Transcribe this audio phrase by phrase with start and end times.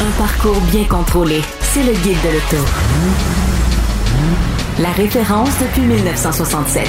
[0.00, 1.40] Un parcours bien contrôlé.
[1.60, 2.64] C'est le guide de l'auto.
[4.80, 6.88] La référence depuis 1967.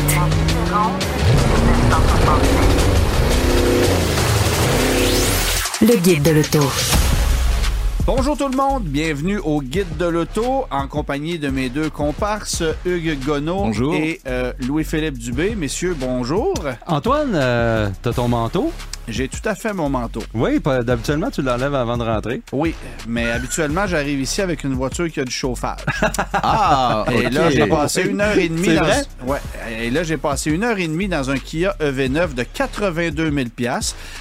[5.82, 6.95] Le guide de l'auto.
[8.06, 12.62] Bonjour tout le monde, bienvenue au Guide de l'Auto en compagnie de mes deux comparses,
[12.86, 13.96] Hugues Gonneau Bonjour.
[13.96, 15.56] et euh, Louis-Philippe Dubé.
[15.56, 16.54] Messieurs, bonjour.
[16.86, 18.72] Antoine, euh, t'as ton manteau?
[19.08, 20.24] J'ai tout à fait mon manteau.
[20.34, 22.42] Oui, d'habituellement, tu l'enlèves avant de rentrer.
[22.52, 22.74] Oui,
[23.08, 25.80] mais habituellement, j'arrive ici avec une voiture qui a du chauffage.
[26.34, 28.84] Ah, Et là, j'ai passé une heure et demie dans...
[28.84, 29.04] vrai?
[29.26, 29.40] Ouais,
[29.80, 33.48] et là, j'ai passé une heure et demie dans un Kia EV9 de 82 000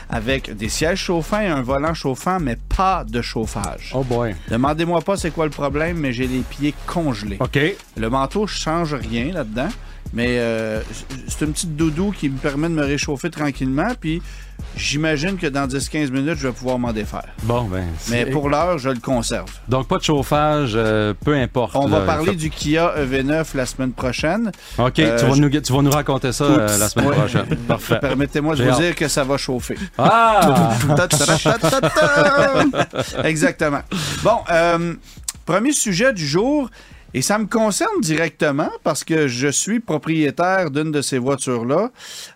[0.08, 3.73] avec des sièges chauffants et un volant chauffant, mais pas de chauffage.
[3.92, 4.34] Oh boy.
[4.48, 7.39] Demandez-moi pas c'est quoi le problème, mais j'ai les pieds congelés.
[7.41, 7.58] OK.
[7.97, 9.69] Le manteau, je change rien là-dedans.
[10.14, 10.80] Mais euh,
[11.28, 13.88] c'est une petite doudou qui me permet de me réchauffer tranquillement.
[14.00, 14.22] Puis
[14.76, 17.26] j'imagine que dans 10-15 minutes, je vais pouvoir m'en défaire.
[17.42, 17.84] Bon, ben.
[18.10, 19.50] Mais pour l'heure, je le conserve.
[19.68, 21.74] Donc, pas de chauffage, euh, peu importe.
[21.74, 21.98] On là.
[21.98, 24.52] va parler du Kia EV9 la semaine prochaine.
[24.78, 26.78] OK, Euh, tu, vas je- nous, tu vas nous raconter ça euh, Oups.
[26.78, 27.16] la semaine Ouais.
[27.16, 27.46] prochaine.
[27.68, 27.98] Parfait.
[28.00, 29.76] Permettez-moi de vous dire que ça va chauffer.
[29.98, 30.70] Ah!
[33.24, 33.80] Exactement.
[34.22, 34.94] Bon, euh,
[35.46, 36.70] premier sujet du jour,
[37.14, 41.90] et ça me concerne directement parce que je suis propriétaire d'une de ces voitures-là.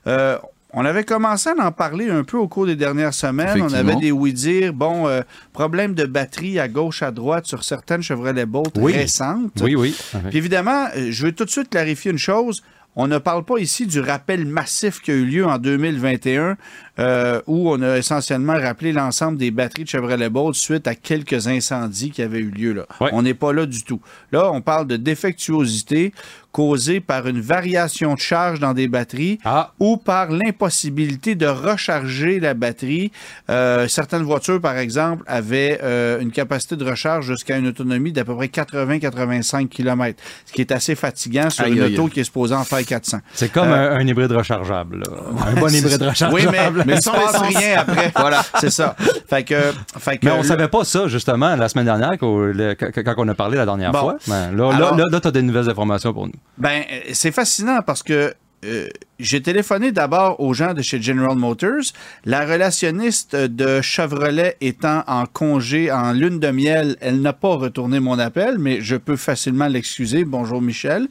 [0.06, 0.38] Euh,
[0.74, 3.60] on avait commencé à en parler un peu au cours des dernières semaines.
[3.62, 8.02] On avait des oui-dire, bon, euh, problème de batterie à gauche, à droite sur certaines
[8.02, 8.92] Chevrolet Bolt Oui.
[8.92, 9.52] récentes.
[9.62, 9.96] oui, oui.
[10.28, 12.62] Puis évidemment, euh, je veux tout de suite clarifier une chose.
[12.96, 16.56] On ne parle pas ici du rappel massif qui a eu lieu en 2021,
[16.98, 21.46] euh, où on a essentiellement rappelé l'ensemble des batteries de Chevrolet Bolt suite à quelques
[21.48, 22.86] incendies qui avaient eu lieu là.
[23.00, 23.10] Ouais.
[23.12, 24.00] On n'est pas là du tout.
[24.32, 26.12] Là, on parle de défectuosité
[26.50, 32.40] causée par une variation de charge dans des batteries Ah, ou par l'impossibilité de recharger
[32.40, 33.12] la batterie.
[33.50, 38.24] Euh, certaines voitures, par exemple, avaient euh, une capacité de recharge jusqu'à une autonomie d'à
[38.24, 42.20] peu près 80-85 km, ce qui est assez fatigant sur Aïe, une aïe, auto qui
[42.20, 43.18] est supposée en faire 400.
[43.34, 45.00] c'est comme Euh, un, un hybride rechargeable.
[45.00, 45.06] là.
[45.48, 46.34] Un bon hybride rechargeable.
[46.34, 48.12] Oui, mais, mais passe rien après.
[48.16, 48.94] voilà, c'est ça.
[49.28, 52.74] Fait que, fait que Mais on là- savait pas ça, justement, la semaine dernière, le-
[52.74, 54.00] quand, on a parlé la dernière Bon.
[54.00, 54.16] fois.
[54.26, 56.32] Ben, là, Alors- là, là, tu as des nouvelles informations pour nous.
[56.56, 56.82] Ben,
[57.12, 58.32] c'est fascinant parce que
[58.64, 58.88] euh,
[59.20, 61.92] j'ai téléphoné d'abord aux gens de chez General Motors.
[62.24, 68.00] La relationniste de Chevrolet étant en congé, en lune de miel, elle n'a pas retourné
[68.00, 70.24] mon appel, mais je peux facilement l'excuser.
[70.24, 71.06] Bonjour Michel.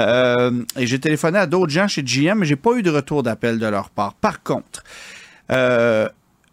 [0.00, 3.22] Euh, et j'ai téléphoné à d'autres gens chez GM, mais j'ai pas eu de retour
[3.22, 4.14] d'appel de leur part.
[4.14, 4.82] Par contre,
[5.50, 6.08] euh,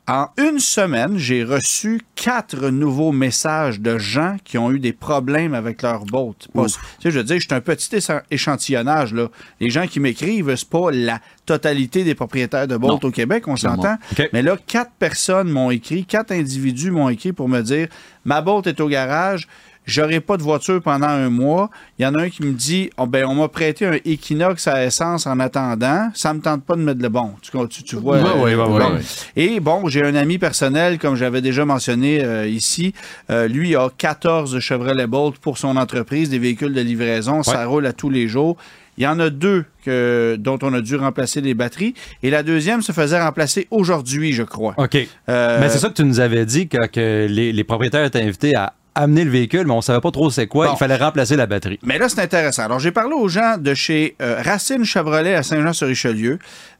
[0.07, 5.55] en une semaine, j'ai reçu quatre nouveaux messages de gens qui ont eu des problèmes
[5.55, 6.35] avec leur boat.
[6.53, 9.15] Pas- tu sais, je veux dire, je suis un petit écha- échantillonnage.
[9.15, 9.29] Là.
[9.59, 13.55] Les gens qui m'écrivent, c'est pas la totalité des propriétaires de boat au Québec, on
[13.55, 13.95] s'entend.
[14.31, 17.87] Mais là, quatre personnes m'ont écrit, quatre individus m'ont écrit pour me dire
[18.25, 19.47] ma boat est au garage.
[19.85, 21.69] J'aurai pas de voiture pendant un mois.
[21.99, 24.67] Il y en a un qui me dit oh, ben, on m'a prêté un Equinox
[24.67, 26.09] à essence en attendant.
[26.13, 27.33] Ça me tente pas de mettre le bon.
[27.41, 28.17] Tu, tu, tu vois.
[28.17, 28.77] Euh, ouais, bon.
[28.77, 29.01] ouais.
[29.35, 32.93] Et bon, j'ai un ami personnel, comme j'avais déjà mentionné euh, ici.
[33.29, 37.43] Euh, lui a 14 Chevrolet Bolt pour son entreprise, des véhicules de livraison.
[37.43, 38.57] Ça roule à tous les jours.
[38.97, 41.93] Il y en a deux que, dont on a dû remplacer les batteries.
[42.23, 44.73] Et la deuxième se faisait remplacer aujourd'hui, je crois.
[44.77, 44.97] OK.
[45.27, 48.21] Euh, Mais c'est ça que tu nous avais dit, que, que les, les propriétaires étaient
[48.21, 50.67] invités à amener le véhicule, mais on savait pas trop c'est quoi.
[50.67, 50.73] Bon.
[50.73, 51.79] Il fallait remplacer la batterie.
[51.83, 52.63] Mais là, c'est intéressant.
[52.63, 56.39] Alors, j'ai parlé aux gens de chez euh, Racine Chevrolet à Saint-Jean-sur-Richelieu,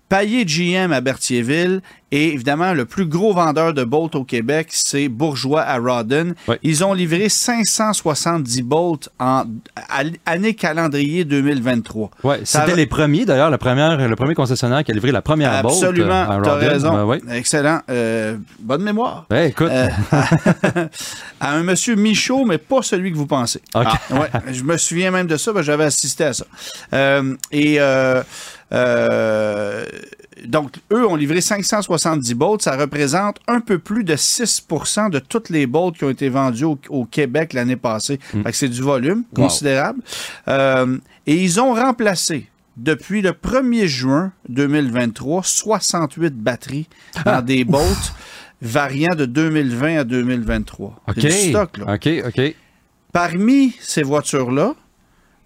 [0.10, 5.10] Paillé GM à Berthierville et évidemment, le plus gros vendeur de Bolt au Québec, c'est
[5.10, 6.34] Bourgeois à Rawdon.
[6.64, 9.44] Ils ont livré 570 Bolt en
[9.76, 12.12] à- année calendrier 2023.
[12.24, 15.22] Ouais, c'était va- les premiers, d'ailleurs, le premier, le premier concessionnaire qui a livré la
[15.24, 15.74] première bolt.
[15.74, 17.04] Absolument, euh, tu as raison.
[17.06, 17.20] Ouais.
[17.32, 17.82] Excellent.
[17.90, 19.26] Euh, bonne mémoire.
[19.32, 19.70] Ouais, écoute.
[19.72, 19.90] Euh,
[21.42, 23.62] à un monsieur Michaud, mais pas celui que vous pensez.
[23.74, 26.46] Ah, ouais, je me souviens même de ça, que j'avais assisté à ça.
[27.52, 27.80] Et
[28.72, 29.86] euh,
[30.46, 32.58] donc, eux ont livré 570 boats.
[32.60, 36.66] Ça représente un peu plus de 6% de toutes les boats qui ont été vendues
[36.66, 38.20] au, au Québec l'année passée.
[38.34, 39.44] Que c'est du volume Wow.
[39.46, 40.02] considérable.
[40.48, 46.88] Euh, et ils ont remplacé depuis le 1er juin 2023 68 batteries
[47.26, 47.80] dans des boats
[48.62, 51.02] variant de 2020 à 2023.
[51.08, 51.16] OK.
[51.20, 51.94] Du stock, là.
[51.96, 52.56] OK, OK.
[53.14, 54.76] Parmi ces voitures-là,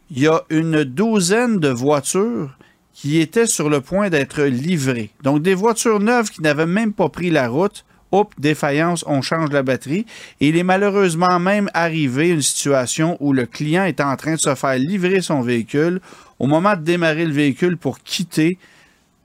[0.10, 2.58] il y a une douzaine de voitures
[2.94, 5.12] qui étaient sur le point d'être livrées.
[5.24, 7.86] Donc, des voitures neuves qui n'avaient même pas pris la route.
[8.12, 10.06] Hop, défaillance, on change la batterie.
[10.42, 14.40] Et il est malheureusement même arrivé une situation où le client est en train de
[14.40, 16.02] se faire livrer son véhicule.
[16.40, 18.58] Au moment de démarrer le véhicule pour quitter,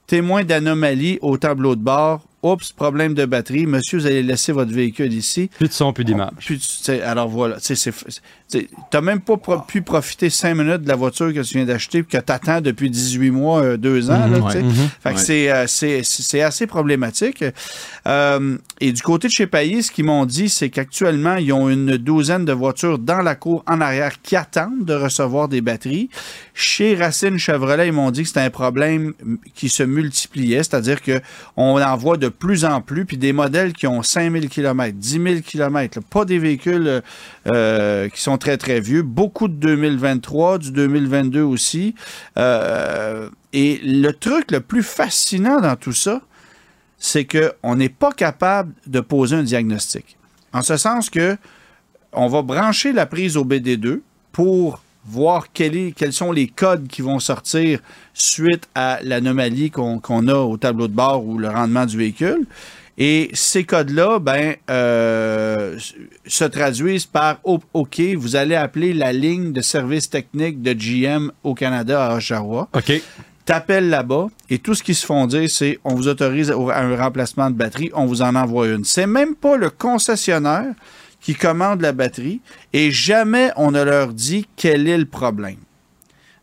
[0.07, 2.23] témoin d'anomalie au tableau de bord.
[2.45, 3.67] Oups, problème de batterie.
[3.67, 5.51] Monsieur, vous allez laisser votre véhicule ici.
[5.57, 6.31] Plus de son, plus d'image.
[6.41, 7.75] Tu sais, alors voilà, tu
[8.91, 12.03] t'as même pas pro- pu profiter cinq minutes de la voiture que tu viens d'acheter
[12.05, 14.29] que t'attends depuis 18 mois, euh, deux ans.
[14.29, 14.63] tu ouais.
[15.05, 15.17] Ouais.
[15.17, 17.45] c'est, euh, assez problématique.
[18.07, 21.69] Euh, et du côté de chez Payet, ce qu'ils m'ont dit, c'est qu'actuellement, ils ont
[21.69, 26.11] une douzaine de voitures dans la cour en arrière qui attendent de recevoir des batteries.
[26.57, 29.15] Chez Racine Chevrolet, ils m'ont dit que c'était un problème
[29.57, 31.21] qui se multipliait, c'est-à-dire que
[31.57, 35.11] on en voit de plus en plus, puis des modèles qui ont 5000 km, 10
[35.11, 37.03] 000 km, pas des véhicules
[37.49, 41.97] euh, qui sont très, très vieux, beaucoup de 2023, du 2022 aussi.
[42.39, 46.21] Euh, et le truc le plus fascinant dans tout ça,
[46.99, 50.17] c'est qu'on n'est pas capable de poser un diagnostic.
[50.53, 51.37] En ce sens que
[52.13, 56.87] on va brancher la prise au BD2 pour voir quel est- quels sont les codes
[56.89, 57.81] qui vont sortir
[58.15, 62.47] suite à l'anomalie qu'on a au tableau de bord ou le rendement du véhicule.
[62.97, 65.77] Et ces codes-là, ben, euh,
[66.27, 71.31] se traduisent par O- OK, vous allez appeler la ligne de service technique de GM
[71.43, 72.93] au Canada à Oshawa OK.
[73.45, 76.79] t'appelles là-bas et tout ce qu'ils se font dire, c'est on vous autorise au- à
[76.79, 78.85] un remplacement de batterie, on vous en envoie une.
[78.85, 80.73] C'est même pas le concessionnaire
[81.25, 82.43] qui commande la batterie
[82.75, 85.57] et jamais on ne leur dit quel est le problème.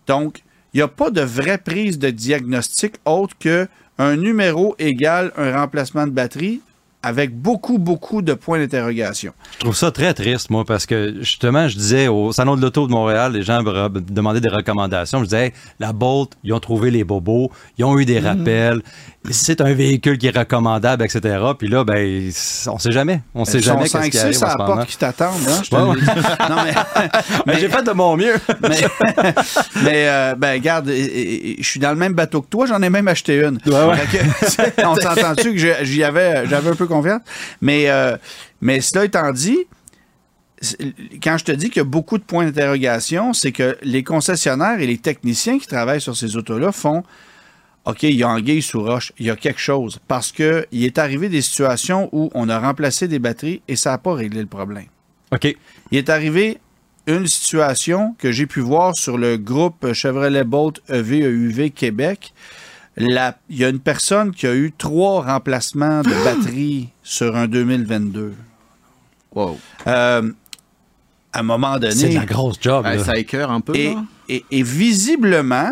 [0.08, 0.42] Donc,
[0.74, 3.68] il n'y a pas de vraie prise de diagnostic autre que
[4.00, 6.62] un numéro égale un remplacement de batterie
[7.04, 9.34] avec beaucoup, beaucoup de points d'interrogation.
[9.54, 12.86] Je trouve ça très triste, moi, parce que justement, je disais au Salon de l'Auto
[12.88, 15.20] de Montréal, les gens me demandaient des recommandations.
[15.20, 18.82] Je disais, Hey, la Bolt, ils ont trouvé les bobos, ils ont eu des rappels,
[19.30, 21.38] c'est un véhicule qui est recommandable, etc.
[21.58, 22.30] Puis là, ben,
[22.68, 23.22] on sait jamais.
[23.36, 25.48] On sait jamais qu'est-ce qui 5-6 arrive à la porte qui t'attendent.
[25.48, 25.76] Hein, je te.
[26.52, 26.74] Non, mais-
[27.48, 28.34] Mais j'ai fait de mon mieux.
[28.62, 28.78] mais,
[29.84, 33.08] mais, euh, ben, regarde, je suis dans le même bateau que toi, j'en ai même
[33.08, 33.58] acheté une.
[33.60, 33.70] Que,
[34.86, 37.22] on s'entend-tu que j'avais un peu confiance?
[37.62, 38.18] Mais, euh,
[38.62, 39.60] mais cela étant dit,
[41.24, 44.80] quand je te dis qu'il y a beaucoup de points d'interrogation, c'est que les concessionnaires
[44.80, 47.04] et les techniciens qui travaillent sur ces autos-là font
[47.86, 49.98] OK, il y a anguille sous roche, il y a quelque chose.
[50.08, 53.98] Parce qu'il est arrivé des situations où on a remplacé des batteries et ça n'a
[53.98, 54.86] pas réglé le problème.
[55.32, 55.56] OK.
[55.92, 56.60] Il est arrivé
[57.08, 62.34] une situation que j'ai pu voir sur le groupe Chevrolet Bolt E EV-EUV Québec.
[62.98, 67.48] La- il y a une personne qui a eu trois remplacements de batterie sur un
[67.48, 68.34] 2022.
[69.34, 69.58] Wow.
[69.88, 70.32] Euh,
[71.34, 72.84] à un moment donné, C'est la grosse job.
[72.84, 73.02] Là.
[73.04, 73.76] ça écœure un peu.
[73.76, 74.04] et, là.
[74.28, 75.72] et- et visiblement,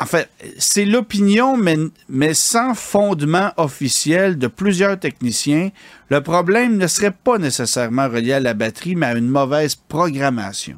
[0.00, 0.28] en fait,
[0.58, 1.76] c'est l'opinion, mais,
[2.08, 5.70] mais sans fondement officiel de plusieurs techniciens.
[6.10, 10.76] Le problème ne serait pas nécessairement relié à la batterie, mais à une mauvaise programmation.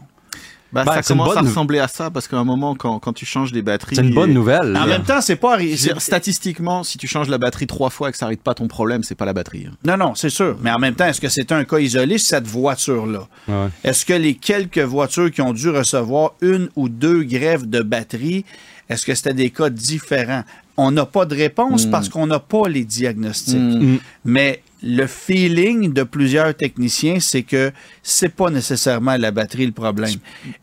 [0.73, 3.25] Bah, Ben, ça commence à ressembler à ça parce qu'à un moment, quand, quand tu
[3.25, 3.97] changes des batteries.
[3.97, 4.77] C'est une bonne et- nouvelle.
[4.77, 5.59] En même temps, c'est pas
[5.99, 9.03] Statistiquement, si tu changes la batterie trois fois et que ça n'arrête pas ton problème,
[9.03, 9.67] c'est pas la batterie.
[9.69, 9.75] hein.
[9.85, 10.57] Non, non, c'est sûr.
[10.63, 13.27] Mais en même temps, est-ce que c'est un cas isolé, cette voiture-là?
[13.49, 13.69] Ouais.
[13.85, 18.45] Est-ce que les quelques voitures qui ont dû recevoir une ou deux grèves de batterie,
[18.89, 20.45] est-ce que c'était des cas différents?
[20.79, 23.57] On n'a pas de réponse parce qu'on n'a pas les diagnostics.
[23.59, 23.99] Mm.
[24.25, 30.15] Mais le feeling de plusieurs techniciens, c'est que c'est pas nécessairement la batterie le problème.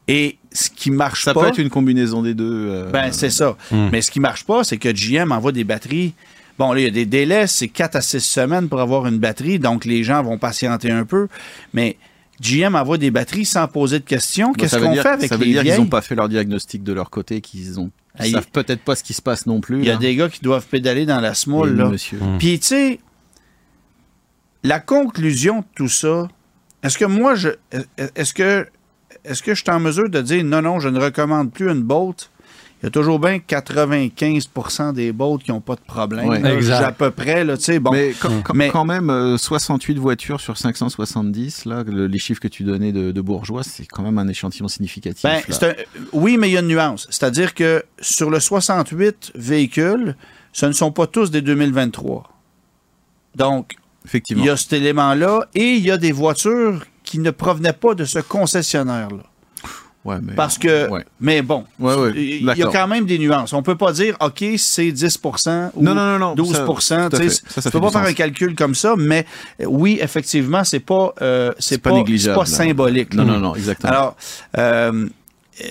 [0.08, 2.68] Et ce qui marche Ça pas, peut être une combinaison des deux.
[2.70, 3.58] euh, ben c'est ça.
[3.72, 6.14] Mais ce qui marche pas, c'est que GM envoie des batteries.
[6.58, 9.18] Bon, là, il y a des délais, c'est 4 à 6 semaines pour avoir une
[9.18, 11.28] batterie, donc les gens vont patienter un peu.
[11.74, 11.98] Mais
[12.40, 14.54] GM envoie des batteries sans poser de questions.
[14.54, 16.84] Qu'est-ce ça qu'on fait avec Ça veut les dire qu'ils n'ont pas fait leur diagnostic
[16.84, 17.92] de leur côté, qu'ils ont.
[18.20, 19.80] Ils il- savent peut-être pas ce qui se passe non plus.
[19.80, 20.00] Il y a là.
[20.00, 21.90] des gars qui doivent pédaler dans la smoule, là.
[21.90, 22.20] monsieur.
[22.40, 23.00] Puis, tu sais,
[24.64, 26.28] la conclusion de tout ça,
[26.84, 27.50] est-ce que moi, je,
[28.16, 28.68] est-ce que,
[29.24, 31.82] est-ce que je suis en mesure de dire non, non, je ne recommande plus une
[31.84, 32.32] Bolt?
[32.86, 36.32] Il y a toujours bien 95% des Bolts qui n'ont pas de problème.
[36.44, 36.54] Là.
[36.54, 36.84] Exact.
[36.84, 37.90] À peu près, là, tu sais, bon.
[37.92, 42.40] mais, quand, quand- Mais- quand même, euh, 68 voitures sur 570, là, le- les chiffres
[42.40, 45.24] que tu donnais de, de bourgeois, c'est quand même un échantillon significatif.
[45.24, 45.74] Ben, un-
[46.14, 47.08] oui, mais il y a une nuance.
[47.10, 50.16] C'est-à-dire que sur le 68 véhicules,
[50.54, 52.30] ce ne sont pas tous des 2023.
[53.36, 53.74] Donc,
[54.06, 54.44] Effectivement.
[54.44, 57.96] il y a cet élément-là et il y a des voitures qui ne provenaient pas
[57.96, 59.24] de ce concessionnaire-là.
[60.06, 61.04] Ouais, mais, Parce que, Ouais.
[61.20, 63.54] mais bon, Ouais, il y a quand même des nuances.
[63.54, 66.64] On peut pas dire, OK, c'est 10% ou Non, non, non, non, 12 ça-
[67.10, 68.10] tout à tu fait peux pas faire sens.
[68.10, 69.26] un calcul comme ça, mais
[69.62, 73.16] euh, oui, effectivement, c'est pas, euh, c'est pas pas, négligeable, symbolique.
[73.16, 73.92] Non, non, non, exactement.
[73.92, 74.16] Alors,
[74.60, 75.08] euh,
[75.64, 75.66] euh,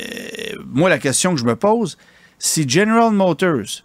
[0.72, 1.96] moi, la question que je me pose,
[2.38, 3.84] si General Motors,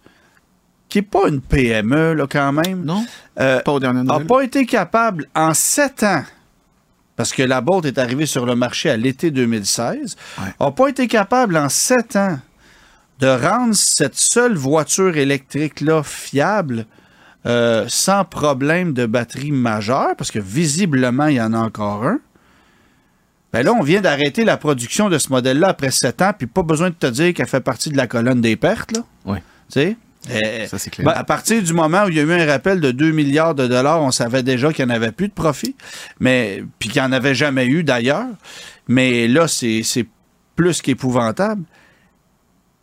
[0.88, 3.04] qui n'est pas une PME là, quand même, non,
[3.36, 6.24] pas n'a pas été capable en sept ans,
[7.20, 10.44] parce que la Bolt est arrivée sur le marché à l'été 2016, Ouais.
[10.58, 12.38] n'a pas été capable en sept ans
[13.18, 16.86] de rendre cette seule voiture électrique-là fiable
[17.44, 22.20] euh, sans problème de batterie majeur, parce que visiblement, il y en a encore un.
[23.52, 26.62] Ben là, on vient d'arrêter la production de ce modèle-là après sept ans, puis pas
[26.62, 28.92] besoin de te dire qu'elle fait partie de la colonne des pertes.
[28.96, 29.02] Là.
[29.26, 29.42] Ouais.
[29.70, 29.96] Tu sais?
[30.28, 31.06] Euh, Ça, c'est clair.
[31.06, 33.54] ben, à partir du moment où il y a eu un rappel de 2 milliards
[33.54, 35.74] de dollars, on savait déjà qu'il n'y en avait plus de profit,
[36.18, 38.26] mais puis qu'il n'y en avait jamais eu d'ailleurs.
[38.86, 40.06] Mais là, c'est c'est
[40.56, 41.62] plus qu'épouvantable.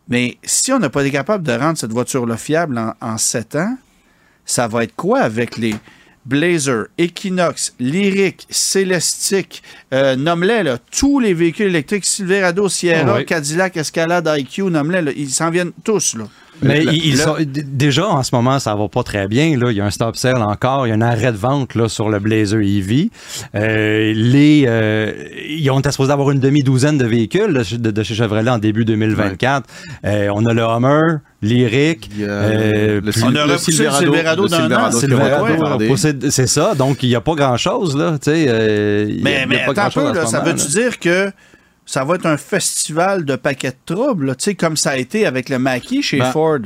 [0.10, 3.56] Mais si on n'a pas été capable de rendre cette voiture-là fiable en, en 7
[3.58, 3.78] ans,
[4.46, 5.76] ça va être quoi avec les
[6.26, 9.64] Blazer, Equinox, Lyric, Celestic,
[9.94, 13.24] euh, nomme-les, là, tous les véhicules électriques, Silverado, Sierra.
[13.24, 16.16] Cadillac, Escalade, IQ, nomme-les, ils s'en viennent tous.
[16.16, 16.26] Là.
[16.62, 17.36] Mais Le- ils le- sont-
[17.68, 19.58] déjà, en ce moment, ça va pas très bien.
[19.58, 19.72] Là.
[19.72, 20.88] Il y a un stop sale encore.
[20.88, 23.10] Il y a un arrêt de vente là, sur le Blazer EV.
[23.56, 25.12] Euh, les, euh,
[25.48, 28.86] ils ont été supposés avoir une demi-douzaine de véhicules de, de chez Chevrolet en début
[28.86, 29.68] 2024.
[30.06, 31.20] Euh, on a le Hummer,
[32.22, 33.58] a euh, le, On le Silverado le.
[33.58, 35.98] Silverado est Silverado, ouais,
[36.32, 36.74] c'est ça.
[36.76, 37.96] Donc, il n'y a pas grand-chose.
[37.96, 40.14] Là, tu sais, euh, il y a- Mais, y a mais pas attends un peu,
[40.14, 41.32] là, ça veut-tu dire que
[41.90, 45.26] ça va être un festival de paquets de troubles, tu sais, comme ça a été
[45.26, 46.60] avec le Mackie chez Ben, Ford?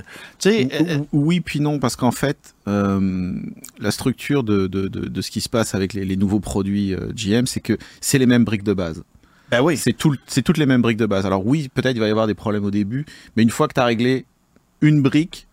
[0.47, 2.37] Euh, ou- Oui, puis non, parce qu'en fait,
[2.67, 3.31] euh,
[3.79, 6.93] la structure de, de, de, de ce qui se passe avec les, les nouveaux produits
[6.93, 9.03] euh, GM, c'est que c'est les mêmes briques de base.
[9.51, 9.77] ben oui.
[9.77, 11.25] C'est tout, toutes les mêmes briques de base.
[11.25, 13.05] Alors oui, peut-être il va y avoir des problèmes au début,
[13.37, 14.25] mais une fois que tu as réglé
[14.81, 15.47] une brique,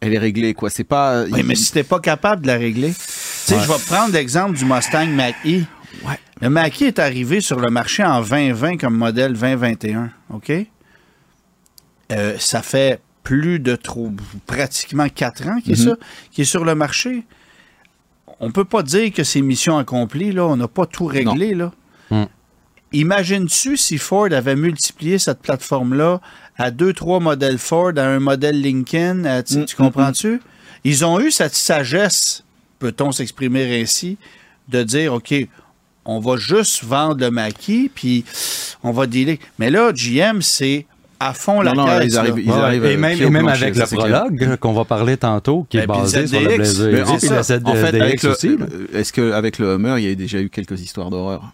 [0.00, 0.68] elle est réglée, quoi.
[0.68, 1.24] C'est pas.
[1.24, 2.88] Oui, mais si t'es pas capable de la régler.
[2.90, 3.62] Tu sais, Ouais.
[3.62, 5.62] je vais prendre l'exemple du Mustang Mach-E.
[6.04, 6.18] Ouais.
[6.40, 10.52] Le Mach-E est arrivé sur le marché en 2020 comme modèle 2021, OK?
[12.12, 14.12] Euh, ça fait plus de trop,
[14.46, 15.96] pratiquement 4 ans qu'il est, ça,
[16.30, 17.24] qu'il est sur le marché.
[18.38, 20.44] On peut pas dire que c'est mission accomplie, là.
[20.46, 21.72] On n'a pas tout réglé, là.
[22.10, 22.24] Mm.
[22.92, 26.20] Imagines-tu si Ford avait multiplié cette plateforme-là
[26.56, 30.40] à deux, trois modèles Ford, à un modèle Lincoln, à- tu, Mm, tu comprends-tu?
[30.84, 32.44] Ils ont eu cette sagesse,
[32.78, 34.18] peut-on s'exprimer ainsi,
[34.68, 35.34] de dire, OK,
[36.06, 38.24] on va juste vendre le maquis, puis
[38.82, 39.38] on va dealer.
[39.58, 40.86] Mais là, GM, c'est
[41.18, 42.04] à fond la Non, caisse.
[42.08, 45.16] ils arrivent- ils Ouais, arrivent, et même, et même avec le prologue qu'on va parler
[45.16, 46.56] tantôt, qui est Ben, basé sur le.
[46.56, 48.48] Blazer en fait, le Z- en fait, DX avec le- aussi.
[48.48, 48.66] là.
[48.70, 51.52] euh, est-ce qu'avec le Hummer, il y a déjà eu quelques histoires d'horreur?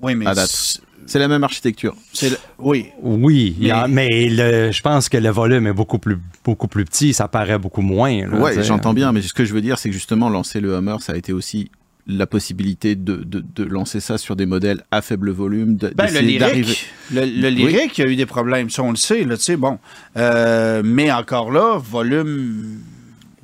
[0.00, 0.48] Oui, mais à date.
[0.48, 1.96] c'est- C'est la même architecture.
[2.12, 2.86] c'est le- oui.
[3.02, 6.84] Oui, a- Mais- mais, le- je pense que le volume est beaucoup plus, beaucoup plus
[6.84, 8.20] petit, ça paraît beaucoup moins.
[8.54, 8.62] sais.
[8.62, 11.14] j'entends bien, mais ce que je veux dire, c'est que justement, lancer le Hummer, ça
[11.14, 11.72] a été aussi
[12.06, 15.76] la possibilité de, de, de lancer ça sur des modèles à faible volume.
[15.76, 18.70] de- Ben, le d'essayer d'arriver- lyrique, le, le lyrique, il y a eu des problèmes,
[18.70, 19.78] ça on le sait, là, tu sais, bon.
[20.16, 22.80] Euh, mais encore là, volume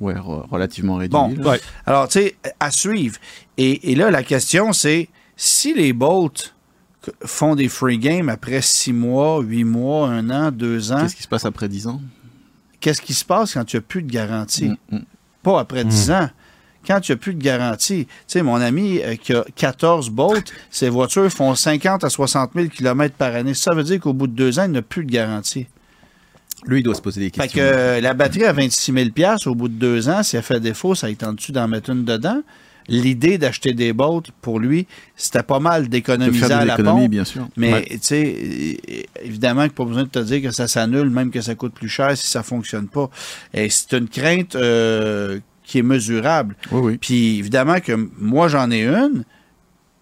[0.01, 1.11] Ouais, re- relativement réduit.
[1.11, 1.33] Bon.
[1.43, 1.59] Ouais.
[1.85, 3.17] Alors, tu sais, à suivre.
[3.57, 6.53] Et, et là, la question, c'est si les Bolts
[7.25, 11.23] font des free games après six mois, huit mois, un an, deux ans, Qu'est-ce qui
[11.23, 12.01] se passe après 10 ans?
[12.81, 14.69] qu'est-ce qui se passe quand tu n'as plus de garantie?
[14.69, 15.01] Mm, mm.
[15.43, 16.29] Pas après 10 ans.
[16.87, 18.05] Quand tu n'as plus de garantie.
[18.05, 22.51] Tu sais, mon ami euh, qui a 14 Bolts, ses voitures font 50 à 60
[22.55, 23.53] 000 km par année.
[23.53, 25.67] Ça veut dire qu'au bout de deux ans, il n'a plus de garantie.
[26.65, 27.61] Lui, il doit se poser des Fait questions.
[27.61, 29.09] que euh, la batterie à 26 000
[29.45, 32.41] au bout de deux ans, si elle fait défaut, ça dessus d'en mettre une dedans.
[32.89, 37.09] L'idée d'acheter des bottes, pour lui, c'était pas mal d'économiser à la pompe.
[37.11, 37.47] bien sûr.
[37.55, 37.85] Mais Ouais.
[37.91, 38.35] tu sais,
[39.23, 42.17] évidemment pas besoin de te dire que ça s'annule, même que ça coûte plus cher
[42.17, 43.09] si ça fonctionne pas.
[43.53, 46.55] Et c'est une crainte euh, qui est mesurable.
[46.71, 46.97] Oui, oui.
[46.97, 49.23] Puis évidemment que moi j'en ai une,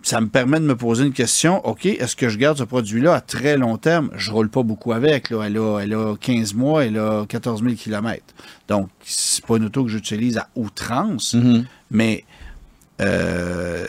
[0.01, 1.65] ça me permet de me poser une question.
[1.67, 4.09] OK, est-ce que je garde ce produit-là à très long terme?
[4.15, 5.29] Je roule pas beaucoup avec.
[5.29, 5.43] Là.
[5.45, 8.23] Elle, a, elle a 15 mois, elle a 14 000 km.
[8.69, 11.65] Donc, c'est pas une auto que j'utilise à outrance, Mhm.
[11.91, 12.23] mais
[13.01, 13.85] euh,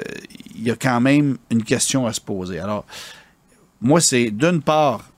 [0.57, 2.59] il y a quand même une question à se poser.
[2.59, 2.85] Alors,
[3.81, 5.11] moi, c'est d'une part,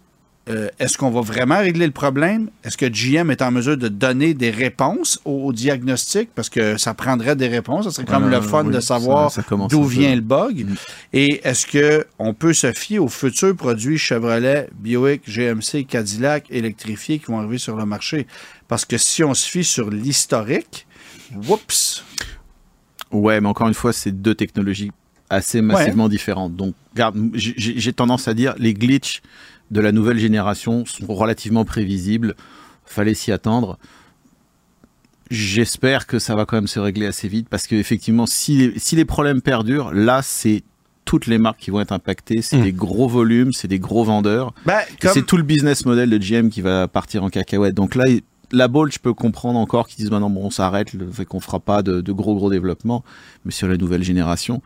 [0.49, 2.50] euh, est-ce qu'on va vraiment régler le problème?
[2.64, 6.30] Est-ce que GM est en mesure de donner des réponses au, au diagnostic?
[6.35, 7.85] Parce que ça prendrait des réponses.
[7.85, 9.30] Ça serait comme Euh, le fun oui, de savoir
[9.68, 10.64] d'où vient le bug.
[10.64, 10.75] Mm.
[11.12, 17.26] Et est-ce qu'on peut se fier aux futurs produits Chevrolet, Buick, GMC, Cadillac électrifiés qui
[17.26, 18.26] vont arriver sur le marché?
[18.66, 20.87] Parce que si on se fie sur l'historique,
[21.49, 22.04] whoops!
[23.12, 24.90] Ouais, mais encore une fois, c'est deux technologies
[25.28, 26.56] assez massivement différentes.
[26.56, 26.75] Donc,
[27.35, 29.23] j'ai tendance à dire les glitches
[29.70, 32.34] de la nouvelle génération sont relativement prévisibles.
[32.84, 33.78] Fallait s'y attendre.
[35.30, 38.78] J'espère que ça va quand même se régler assez vite parce que effectivement, si les,
[38.78, 40.64] si les problèmes perdurent, là, c'est
[41.04, 42.42] toutes les marques qui vont être impactées.
[42.42, 42.62] C'est Mm.
[42.62, 44.52] des gros volumes, c'est des gros vendeurs.
[45.00, 47.74] Comme- C'est tout le business model de GM qui va partir en cacahuète.
[47.74, 48.04] Donc là,
[48.52, 50.92] la Bolt, je peux comprendre encore qu'ils disent maintenant bon, on s'arrête,
[51.28, 53.04] qu'on fera pas de, de gros gros développement.
[53.44, 54.62] Mais sur la nouvelle génération,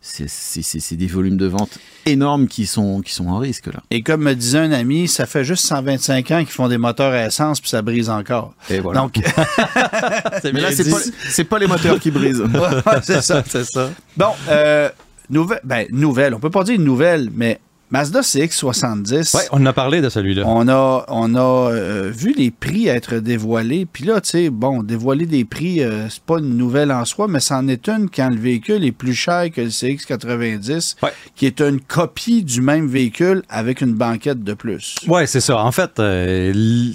[0.00, 3.80] c'est- des volumes de vente énormes qui sont qui sont en risque là.
[3.90, 7.12] Et comme me disait un ami, ça fait juste 125 ans qu'ils font des moteurs
[7.12, 8.54] à essence puis ça brise encore.
[8.70, 9.00] Et voilà.
[9.00, 9.16] Donc,
[10.44, 12.40] mais là, c'est pas, les moteurs qui brisent.
[12.54, 13.42] Ouais, c'est ça.
[13.46, 13.90] c'est ça.
[14.16, 14.88] Bon, euh,
[15.30, 17.60] nouvelle, ben, nouvelle, on peut pas dire nouvelle, mais
[17.90, 20.42] Mazda CX-70, Ouais, on a parlé de celui-là.
[20.46, 23.86] on a, on a euh, vu les prix être dévoilés.
[23.90, 27.28] Puis là, tu sais, bon, dévoiler des prix, euh, c'est pas une nouvelle en soi,
[27.28, 31.10] mais c'en est une quand le véhicule est plus cher que le CX-90, Ouais.
[31.34, 34.96] qui est une copie du même véhicule avec une banquette de plus.
[35.06, 35.58] Ouais, c'est ça.
[35.58, 36.52] En fait, euh,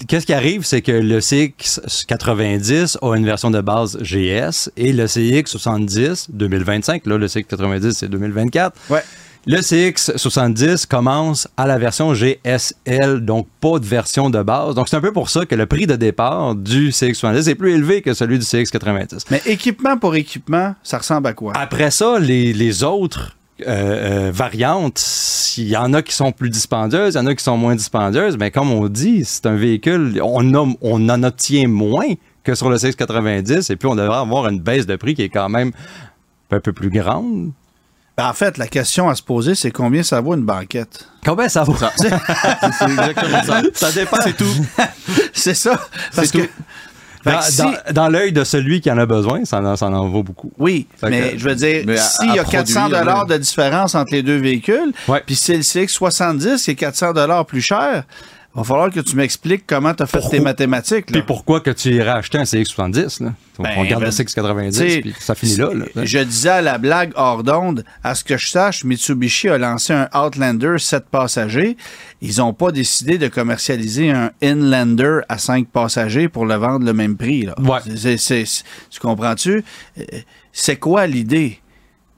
[0.07, 5.05] qu'est-ce qui arrive, c'est que le CX90 a une version de base GS et le
[5.05, 8.75] CX70 2025, là, le CX90 c'est 2024.
[8.89, 9.01] Ouais.
[9.45, 14.73] Le CX70 commence à la version GSL, donc pas de version de base.
[14.75, 17.73] Donc c'est un peu pour ça que le prix de départ du CX70 est plus
[17.73, 19.25] élevé que celui du CX90.
[19.31, 21.51] Mais équipement pour équipement, ça ressemble à quoi?
[21.57, 23.35] Après ça, les, les autres
[23.67, 25.03] euh, euh, variantes,
[25.57, 27.75] il y en a qui sont plus dispendieuses, il y en a qui sont moins
[27.75, 32.07] dispendieuses, mais comme on dit, c'est un véhicule, on, a- on en obtient moins
[32.45, 35.29] que sur le CX90, et puis on devrait avoir une baisse de prix qui est
[35.29, 35.71] quand même
[36.49, 37.51] un peu plus grande.
[38.17, 41.07] Ben, en fait, la question à se poser, c'est combien ça vaut une banquette?
[41.25, 41.75] Combien ça vaut?
[41.97, 42.11] c'est
[42.85, 43.61] exactement ça.
[43.73, 44.17] Ça dépend.
[44.23, 44.55] C'est tout.
[45.33, 45.79] c'est ça.
[46.15, 46.51] Parce C'est que, tout.
[47.25, 49.87] Dans, que si- dans- dans l'œil de celui qui en a besoin, ça en, ça
[49.87, 50.51] en vaut beaucoup.
[50.59, 53.37] Oui, Fait mais que- je veux dire, s'il y a à 400 produire, dollars de
[53.37, 54.91] différence entre les deux véhicules,
[55.25, 58.03] puis c'est le CX70 qui est 400 dollars plus cher,
[58.59, 61.09] va falloir que tu m'expliques comment tu as fait Pourquoi- tes mathématiques.
[61.09, 61.13] là.
[61.13, 63.23] Puis pourquoi que tu irais acheter un CX70?
[63.23, 63.33] Là?
[63.57, 65.69] Donc, Ben, on regarde ben, le CX90, T'sais, puis ça finit là.
[65.73, 66.05] là.
[66.05, 69.93] Je disais à la blague hors d'onde, à ce que je sache, Mitsubishi a lancé
[69.93, 71.77] un Outlander 7 passagers.
[72.21, 76.93] Ils n'ont pas décidé de commercialiser un Inlander à 5 passagers pour le vendre le
[76.93, 77.43] même prix.
[77.47, 77.55] Là.
[77.59, 77.79] Ouais.
[77.81, 79.63] Tu comprends-tu?
[79.97, 80.03] Euh,
[80.51, 81.59] C'est quoi l'idée?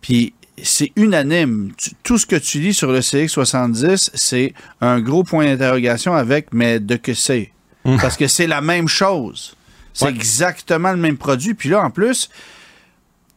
[0.01, 1.71] Puis c'est unanime.
[2.03, 6.79] Tout ce que tu lis sur le CX70, c'est un gros point d'interrogation avec mais
[6.79, 7.51] de que c'est?
[7.83, 7.97] Mm.
[7.99, 9.55] Parce que c'est la même chose.
[9.93, 10.11] C'est Ouais.
[10.11, 11.53] exactement le même produit.
[11.53, 12.29] Puis là, en plus,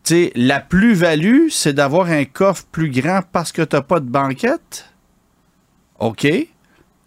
[0.05, 4.01] tu sais, la plus-value, c'est d'avoir un coffre plus grand parce que tu n'as pas
[4.01, 4.87] de banquette?
[5.99, 6.27] OK.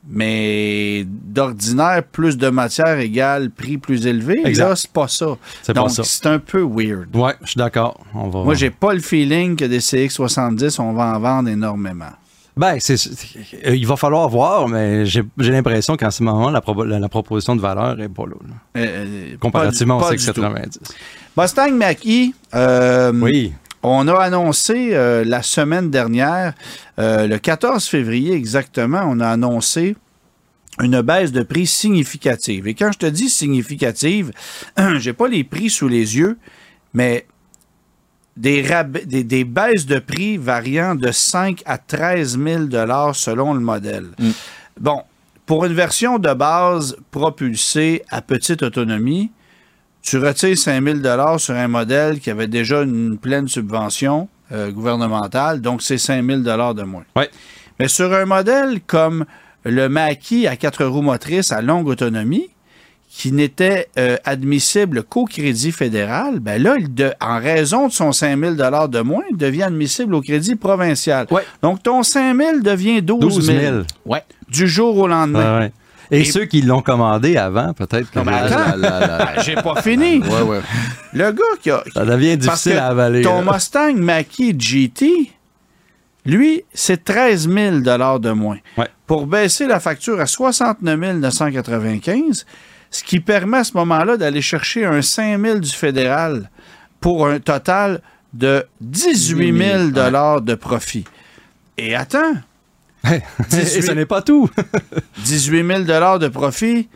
[0.09, 4.41] Mais d'ordinaire, plus de matière égale prix plus élevé.
[4.45, 4.69] Exact.
[4.69, 5.37] Là, c'est pas ça.
[5.61, 6.03] C'est pas Donc, ça.
[6.03, 7.15] c'est un peu weird.
[7.15, 7.99] Ouais, je suis d'accord.
[8.13, 8.43] On va...
[8.43, 12.09] Moi, j'ai pas le feeling que des CX70, on va en vendre énormément.
[12.57, 12.95] Ben, c'est,
[13.65, 17.07] il va falloir voir, mais j'ai, j'ai l'impression qu'en ce moment, la, propo- la, la
[17.09, 18.35] proposition de valeur est pas là.
[18.45, 18.81] là.
[18.81, 20.41] Euh, euh, comparativement pas au du- pas du tout.
[20.41, 20.77] CX90.
[21.37, 23.53] Mustang Mach-E, euh, Oui.
[23.83, 26.53] On a annoncé euh, la semaine dernière,
[26.99, 29.95] euh, le 14 février exactement, on a annoncé
[30.79, 32.67] une baisse de prix significative.
[32.67, 34.31] Et quand je te dis significative,
[34.97, 36.37] j'ai pas les prix sous les yeux,
[36.93, 37.25] mais
[38.37, 43.53] des, rabais- des, des baisses de prix variant de 5 à 13 000 dollars selon
[43.53, 44.07] le modèle.
[44.19, 44.31] Mm.
[44.79, 45.01] Bon,
[45.45, 49.31] pour une version de base propulsée à petite autonomie,
[50.01, 54.71] tu retires 5 000 dollars sur un modèle qui avait déjà une pleine subvention euh,
[54.71, 57.03] gouvernementale, donc c'est 5 000 dollars de moins.
[57.15, 57.29] Ouais.
[57.79, 59.25] Mais sur un modèle comme
[59.63, 62.49] le Mach-E à quatre roues motrices à longue autonomie,
[63.13, 68.13] qui n'était euh, admissible qu'au crédit fédéral, ben là, il de- en raison de son
[68.13, 71.27] 5 000 de moins, il devient admissible au crédit provincial.
[71.29, 71.43] Ouais.
[71.61, 73.77] Donc, ton 5 000 devient 12 000, 12 000.
[74.05, 74.23] Ouais.
[74.47, 75.59] du jour au lendemain.
[75.59, 75.71] Ouais.
[76.11, 78.77] Et, Et- ceux qui l'ont commandé avant, peut-être que Non, mais attends.
[78.77, 80.19] Ben, J'ai pas fini.
[80.19, 80.59] Ouais, ouais.
[81.13, 83.21] Le gars qui a, ça devient Parce difficile que à avaler.
[83.21, 83.53] Ton là.
[83.53, 85.31] Mustang Mach-E GT,
[86.25, 88.57] lui, c'est 13 000 de moins.
[88.77, 88.87] Ouais.
[89.07, 92.45] Pour baisser la facture à 69 995,
[92.89, 96.49] ce qui permet à ce moment-là d'aller chercher un 5 000 du fédéral
[96.99, 98.01] pour un total
[98.33, 101.05] de 18 000 de profit.
[101.77, 102.33] Et attends,
[103.03, 104.49] Et ce n'est pas tout.
[105.25, 106.87] 18 000 de profit,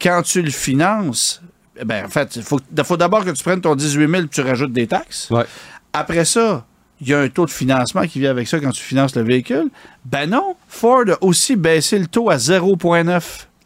[0.00, 1.42] quand tu le finances,
[1.80, 4.28] eh ben, en fait, il faut, faut d'abord que tu prennes ton 18 000 et
[4.28, 5.30] tu rajoutes des taxes.
[5.30, 5.44] Ouais.
[5.92, 6.66] Après ça,
[7.00, 9.22] il y a un taux de financement qui vient avec ça quand tu finances le
[9.22, 9.68] véhicule.
[10.04, 13.22] Ben non, Ford a aussi baissé le taux à 0,9.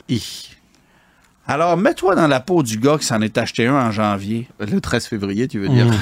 [0.08, 0.48] Hi.
[1.46, 4.48] Alors, mets-toi dans la peau du gars qui s'en est acheté un en janvier.
[4.60, 5.86] Le 13 février, tu veux dire?
[5.86, 5.98] Mmh.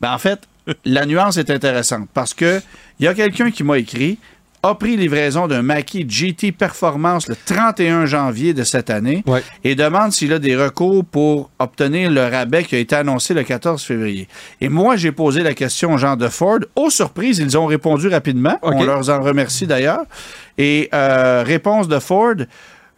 [0.00, 0.40] Ben, en fait,
[0.84, 2.60] la nuance est intéressante parce que
[2.98, 4.18] il y a quelqu'un qui m'a écrit
[4.62, 9.42] a pris livraison d'un Mackie GT Performance le 31 janvier de cette année Ouais.
[9.64, 13.44] et demande s'il a des recours pour obtenir le rabais qui a été annoncé le
[13.44, 14.26] 14 février.
[14.60, 16.58] Et moi, j'ai posé la question aux gens de Ford.
[16.76, 18.58] Aux surprises, ils ont répondu rapidement.
[18.62, 20.02] On leur en remercie d'ailleurs.
[20.56, 22.34] Et euh, réponse de Ford.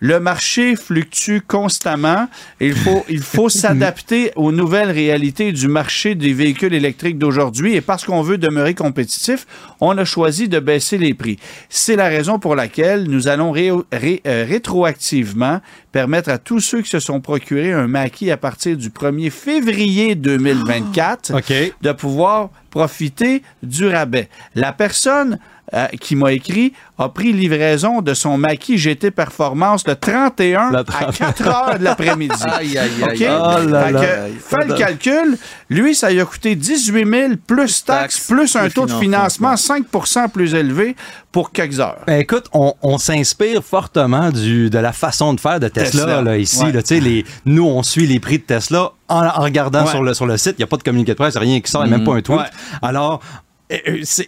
[0.02, 2.26] Le marché fluctue constamment.
[2.58, 7.74] Il faut, il faut s'adapter aux nouvelles réalités du marché des véhicules électriques d'aujourd'hui.
[7.74, 9.46] Et parce qu'on veut demeurer compétitif,
[9.80, 11.38] on a choisi de baisser les prix.
[11.68, 15.60] C'est la raison pour laquelle nous allons ré- ré- euh, rétroactivement
[15.92, 20.14] permettre à tous ceux qui se sont procurés un maquis à partir du 1er février
[20.14, 21.52] 2024 OK.
[21.82, 24.28] de pouvoir profiter du rabais.
[24.54, 25.38] La personne
[25.74, 30.78] euh, qui m'a écrit a pris livraison de son maquis GT Performance le 31 Le
[30.78, 31.16] à 30.
[31.16, 32.34] 4 heures de l'après-midi.
[32.46, 33.28] Aïe, aïe, aïe.
[33.30, 34.00] Oh là là.
[34.00, 35.38] que, fais le calcul.
[35.70, 39.56] Lui, ça lui a coûté 18 000 plus taxes, taxes, plus un taux de financement
[39.56, 39.76] financement.
[40.24, 40.94] 5% plus élevé
[41.32, 42.00] pour quelques heures.
[42.06, 46.22] Ben, écoute, on, on s'inspire fortement du, de la façon de faire de Tesla, Tesla.
[46.22, 46.62] là, ici.
[46.64, 46.72] Ouais.
[46.72, 49.90] là, tu sais, les, nous, on suit les prix de Tesla en, en regardant Ouais.
[49.90, 50.54] sur, le, sur le site.
[50.58, 52.06] Il n'y a pas de communiqué de presse, rien qui sort, il n'y a même
[52.06, 52.38] pas un tweet.
[52.38, 52.44] Ouais.
[52.82, 53.20] Alors,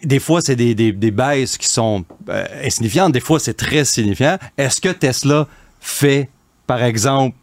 [0.05, 3.13] des fois, c'est des, des, des baisses qui sont euh, insignifiantes.
[3.13, 4.39] Des fois, c'est très signifiant.
[4.57, 5.47] Est-ce que Tesla
[5.81, 6.29] fait,
[6.67, 7.37] par exemple,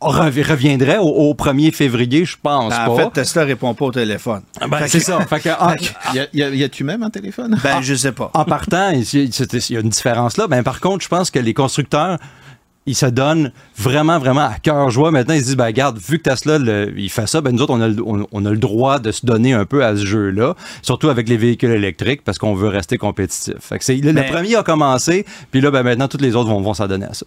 [0.00, 2.24] rev- reviendrait au, au 1er février?
[2.24, 2.90] Je pense Ben, pas.
[2.90, 4.42] en fait, Tesla répond pas au téléphone.
[4.68, 5.20] Ben, c'est ça.
[5.26, 5.74] Fait que, en-
[6.14, 7.58] Y a- y a- y a-tu même un téléphone?
[7.62, 8.30] Ben, je sais pas.
[8.34, 10.46] en partant, il y a il y a une différence là.
[10.48, 12.18] Ben, par contre, je pense que les constructeurs,
[12.86, 15.10] ils se donnent vraiment, vraiment à cœur joie.
[15.10, 17.62] Maintenant, ils se disent, ben, regarde, vu que Tesla, le- il fait ça, ben, nous
[17.62, 19.96] autres, on a, le, on, on a le droit de se donner un peu à
[19.96, 23.54] ce jeu-là, surtout avec les véhicules électriques, parce qu'on veut rester compétitif.
[23.60, 26.60] Fait que c'est, le, premier a commencé, puis là, ben, maintenant, tous les autres vont,
[26.60, 27.26] vont s'adonner à ça.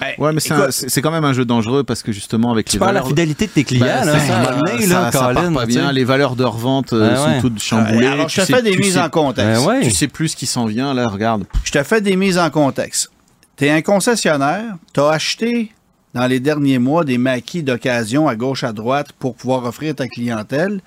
[0.00, 2.12] Ben, Ouais, mais c'est écoute, un- c'est c'est quand même un jeu dangereux parce que
[2.12, 4.18] justement avec Tu les perds la valeurs- fidélité de tes clients, Ben, là.
[4.18, 5.90] c'est à un ça, là, ça part pas bien.
[5.90, 7.40] Les valeurs de revente euh, Ben sont ouais.
[7.40, 8.06] toutes chamboulées.
[8.06, 9.64] alors, Tu je te fais des mises sais- en contexte.
[9.64, 9.80] Ben ouais.
[9.84, 11.44] Tu sais plus ce qui s'en vient, là, regarde.
[11.64, 13.10] Je te fais des mises en contexte.
[13.56, 15.72] Tu es un concessionnaire, tu as acheté
[16.12, 20.08] dans les derniers mois des maquis d'occasion à gauche, à droite pour pouvoir offrir ta
[20.08, 20.80] clientèle.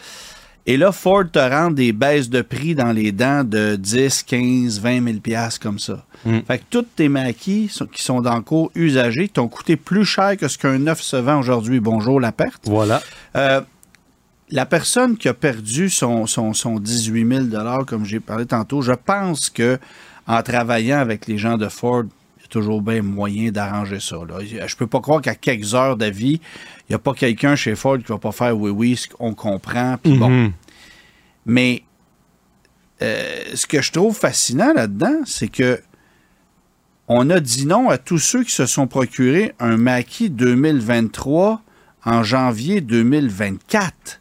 [0.65, 4.79] Et là, Ford te rend des baisses de prix dans les dents de 10, 15,
[4.81, 6.05] 20 000 piastres comme ça.
[6.25, 6.39] Mm.
[6.45, 10.37] Fait que tous tes maquis qui sont dans le cours usagés t'ont coûté plus cher
[10.37, 11.79] que ce qu'un neuf se vend aujourd'hui.
[11.79, 12.61] Bonjour la perte.
[12.65, 13.01] Voilà.
[13.35, 13.61] Euh,
[14.51, 18.93] la personne qui a perdu son, son, son 18 000 comme j'ai parlé tantôt, je
[18.93, 19.79] pense que
[20.27, 22.03] en travaillant avec les gens de Ford,
[22.49, 24.17] toujours bien moyen d'arranger ça.
[24.27, 24.39] Là.
[24.43, 26.41] Je peux pas croire qu'à quelques heures d'avis,
[26.87, 29.97] il n'y a pas quelqu'un chez Ford qui va pas faire oui, oui, qu'on comprend.
[30.01, 30.29] puis bon.
[30.29, 30.51] Mhm.
[31.45, 31.83] Mais
[33.01, 35.81] euh, ce que je trouve fascinant là-dedans, c'est que
[37.07, 41.61] on a dit non à tous ceux qui se sont procurés un maquis 2023
[42.05, 44.19] en janvier 2024.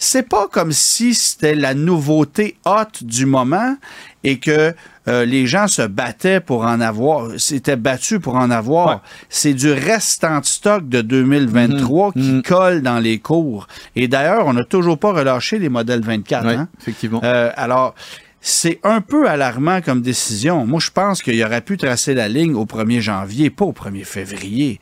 [0.00, 3.76] C'est pas comme si c'était la nouveauté haute du moment
[4.24, 4.74] et que
[5.06, 8.88] euh, les gens se battaient pour en avoir, s'étaient battus pour en avoir.
[8.88, 9.00] Ouais.
[9.28, 12.42] C'est du restant de stock de 2023 qui Mhm.
[12.42, 13.68] colle dans les cours.
[13.96, 16.46] Et d'ailleurs, on n'a toujours pas relâché les modèles 24.
[16.46, 16.68] Ouais, hein?
[16.80, 17.20] effectivement.
[17.24, 17.94] Euh, alors,
[18.40, 20.66] c'est un peu alarmant comme décision.
[20.66, 24.04] Moi, je pense qu'il aurait pu tracer la ligne au 1er janvier, pas au 1er
[24.04, 24.80] février.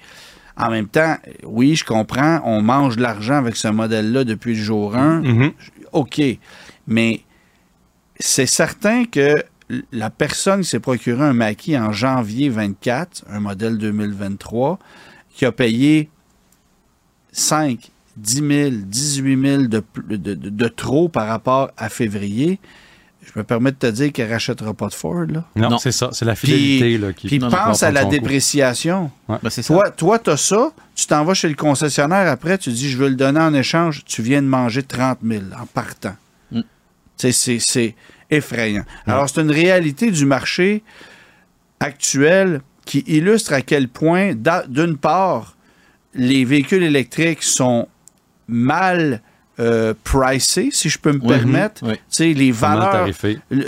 [0.59, 4.63] En même temps, oui, je comprends, on mange de l'argent avec ce modèle-là depuis le
[4.63, 5.21] jour 1.
[5.21, 5.53] Mhm.
[5.93, 6.21] OK.
[6.87, 7.21] Mais
[8.21, 9.35] c'est certain que
[9.93, 14.79] la personne qui s'est procuré un maquis en janvier 24, un modèle 2023,
[15.35, 16.09] qui a payé
[17.33, 22.59] 5, 10 000, 18 000 de, pl- de, de- de trop par rapport à février,
[23.23, 25.25] je me permets de te dire qu'elle ne rachètera pas de Ford.
[25.29, 25.45] Là.
[25.57, 25.79] Non, Non.
[25.79, 26.11] c'est ça.
[26.13, 29.11] C'est la fidélité là, qui Puis Non, pense à la dépréciation.
[29.29, 29.63] Ben, ça.
[29.65, 32.97] Toi, toi tu as ça, tu t'en vas chez le concessionnaire après, tu dis je
[32.97, 36.15] veux le donner en échange, tu viens de manger 30 000 en partant.
[37.17, 37.95] C'est
[38.31, 38.85] effrayant.
[39.07, 40.83] Alors, c'est une réalité du marché
[41.81, 44.35] actuel qui illustre à quel point,
[44.69, 45.57] d'une part,
[46.15, 47.89] les véhicules électriques sont
[48.49, 49.23] mal
[49.59, 51.83] euh, pricés, si je peux me permettre.
[51.85, 51.97] Ouais.
[51.97, 53.09] Tu sais, les valeurs
[53.51, 53.65] le-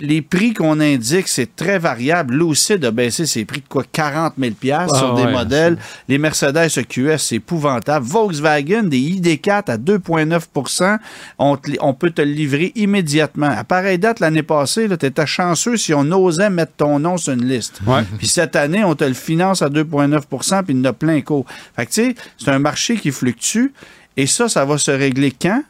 [0.00, 2.34] les prix qu'on indique, c'est très variable.
[2.34, 3.84] Lucid a baissé ses prix de quoi?
[3.92, 5.78] 40 000 piastres Ah sur des ouais, modèles.
[6.08, 8.04] Les Mercedes EQS, c'est épouvantable.
[8.04, 10.98] Volkswagen, des ID4 à 2,9
[11.38, 13.46] on, te on peut te le livrer immédiatement.
[13.56, 17.32] À pareille date, l'année passée, tu étais chanceux si on osait mettre ton nom sur
[17.32, 17.80] une liste.
[17.86, 18.02] Ouais.
[18.18, 21.20] Puis cette année, on te le finance à 2,9% puis il y en a plein
[21.20, 21.46] cours.
[21.76, 23.66] Fait que tu sais, c'est un marché qui fluctue.
[24.16, 25.62] Et ça, ça va se régler quand?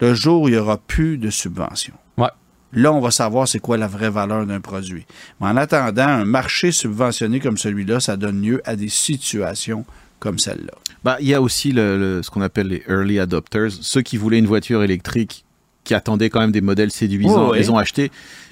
[0.00, 1.94] Le jour où il n'y aura plus de subventions.
[2.18, 2.28] Ouais.
[2.72, 5.04] Là, on va savoir c'est quoi la vraie valeur d'un produit.
[5.40, 9.84] Mais en attendant, un marché subventionné comme celui-là, ça donne lieu à des situations
[10.18, 10.72] comme celle-là.
[11.04, 14.16] Bah, il y a aussi le, le- ce qu'on appelle les early adopters, ceux qui
[14.16, 15.44] voulaient une voiture électrique
[15.84, 17.58] qui attendaient quand même des modèles séduisants, ouais.
[17.58, 18.10] les ont achetés.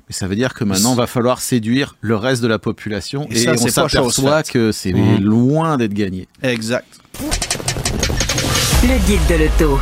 [0.08, 3.26] Mais ça veut dire que maintenant, va falloir séduire le reste de la population.
[3.30, 5.22] Et Et, ça, on s'aperçoit que c'est Mhm.
[5.24, 6.26] loin d'être gagné.
[6.42, 6.86] Exact.
[8.82, 9.78] Le guide de l'auto.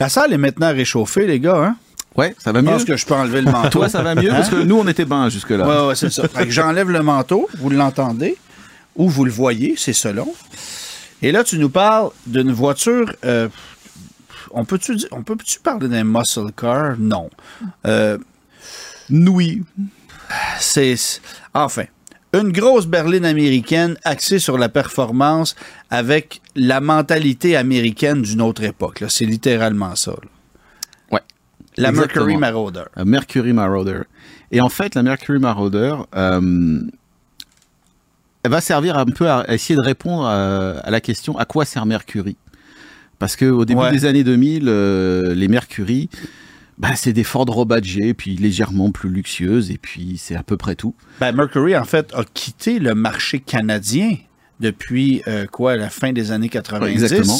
[0.00, 1.56] La salle est maintenant réchauffée, les gars.
[1.64, 1.76] Hein?
[2.16, 2.70] Ouais, ça va Je mieux.
[2.72, 3.68] pense que je peux enlever le manteau.
[3.80, 5.66] Toi, ça va mieux parce que nous, on était bien jusque-là.
[5.66, 6.28] Ouais, ouais, c'est ça.
[6.28, 8.36] Fait que j'enlève le manteau, vous l'entendez,
[8.96, 10.32] ou vous le voyez, c'est selon.
[11.22, 13.12] Et là, tu nous parles d'une voiture.
[13.24, 13.48] euh,
[14.50, 16.94] on peut-tu on peut-tu parler d'un muscle car?
[16.98, 17.28] Non.
[17.86, 18.18] Euh,
[19.10, 19.62] Oui.
[20.60, 21.20] c'est-
[21.54, 21.84] enfin
[22.34, 25.54] une grosse berline américaine axée sur la performance
[25.90, 29.04] avec la mentalité américaine d'une autre époque.
[29.08, 30.10] C'est littéralement ça.
[30.12, 30.28] là.
[31.12, 31.20] Ouais.
[31.78, 32.24] La Exactement.
[32.26, 32.82] Mercury Marauder.
[32.98, 34.00] Euh, Mercury Marauder.
[34.50, 36.80] Et en fait, la Mercury Marauder, euh,
[38.42, 41.44] elle va servir un peu à, à essayer de répondre à, à la question à
[41.44, 42.36] quoi sert Mercury?
[43.18, 43.90] Parce que au début Ouais.
[43.90, 46.08] des années 2000, euh, les Mercury,
[46.78, 50.76] bah, c'est des Ford Robadger, puis légèrement plus luxueuses, et puis c'est à peu près
[50.76, 50.94] tout.
[51.20, 54.16] Ben, Mercury, en fait, a quitté le marché canadien
[54.60, 57.38] depuis euh, quoi, la fin des années 90 Exactement.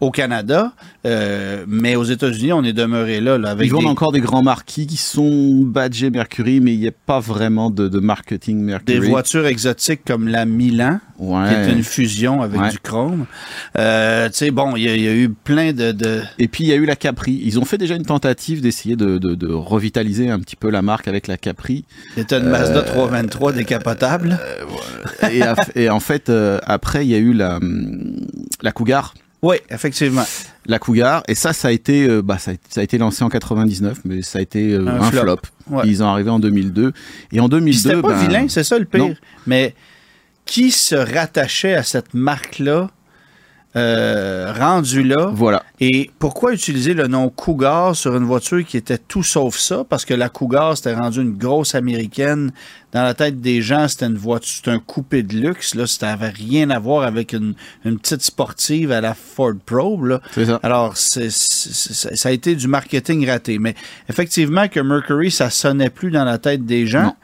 [0.00, 0.72] Au Canada.
[1.06, 4.20] Euh, mais aux États-Unis, on est demeuré là, là avec Ils vendent des, encore des
[4.20, 8.58] grands marquis qui sont badgés Mercury, mais il n'y a pas vraiment de, de marketing
[8.58, 9.08] des Mercury.
[9.08, 12.70] voitures exotiques comme la Milan, qui est une fusion avec Ouais.
[12.70, 13.26] du chrome.
[13.78, 15.92] Euh, tu sais, bon, il y, a- il y a eu plein de...
[15.92, 17.40] de- Et puis il y a eu la Capri.
[17.44, 21.26] Ils ont fait déjà une tentative d'essayer de, revitaliser un petit peu la marque avec
[21.28, 21.84] la Capri.
[22.14, 24.38] C'était une Mazda 323 décapotable.
[25.30, 28.16] et, a- et en fait, euh, après, il y a eu la, hum,
[28.62, 29.14] la Cougar.
[29.42, 30.24] Oui, effectivement.
[30.66, 31.22] La Cougar.
[31.26, 34.00] Et ça, ça a été, euh, bah, ça a, ça a été lancé en 99,
[34.04, 35.20] mais ça a été euh, Un un, flop.
[35.22, 35.38] flop.
[35.70, 35.82] Ouais.
[35.86, 36.92] Ils ont arrivé en 2002.
[37.32, 39.00] Et en Puis 2002, c'était pas ben, vilain, c'est ça le pire.
[39.00, 39.14] non.
[39.46, 39.74] Mais
[40.44, 42.90] qui se rattachait à cette marque-là,
[43.76, 45.30] euh, rendu là?
[45.32, 45.62] Voilà.
[45.78, 49.84] Et pourquoi utiliser le nom Cougar sur une voiture qui était tout sauf ça?
[49.88, 52.52] Parce que la Cougar, c'était rendu une grosse américaine.
[52.92, 55.76] Dans la tête des gens, c'était une voiture, c'était un coupé de luxe.
[55.76, 57.54] Là, ça n'avait rien à voir avec une,
[57.84, 60.04] une petite sportive à la Ford Probe.
[60.06, 60.20] Là.
[60.34, 60.58] Ça.
[60.64, 63.60] Alors, ça a été du marketing raté.
[63.60, 63.76] Mais
[64.08, 67.04] effectivement, que Mercury, ça sonnait plus dans la tête des gens.
[67.04, 67.14] Non.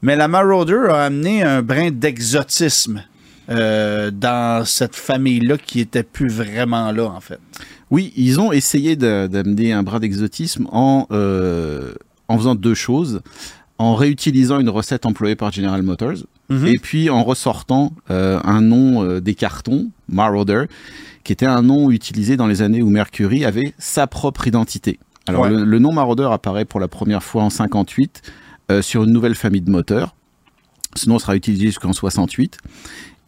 [0.00, 3.04] Mais la Marauder a amené un brin d'exotisme
[3.52, 7.38] euh, dans cette famille-là qui était plus vraiment là, en fait.
[7.90, 11.92] Oui, ils ont essayé d'amener un brin d'exotisme en, euh,
[12.28, 13.20] en faisant deux choses.
[13.78, 16.66] En réutilisant une recette employée par General Motors, Mhm.
[16.66, 20.64] et puis en ressortant euh, un nom des cartons, Marauder,
[21.24, 24.98] qui était un nom utilisé dans les années où Mercury avait sa propre identité.
[25.26, 25.50] Alors Ouais.
[25.50, 28.22] le, le nom Marauder apparaît pour la première fois en 58
[28.70, 30.14] euh, sur une nouvelle famille de moteurs.
[30.94, 32.58] Ce nom sera utilisé jusqu'en 68.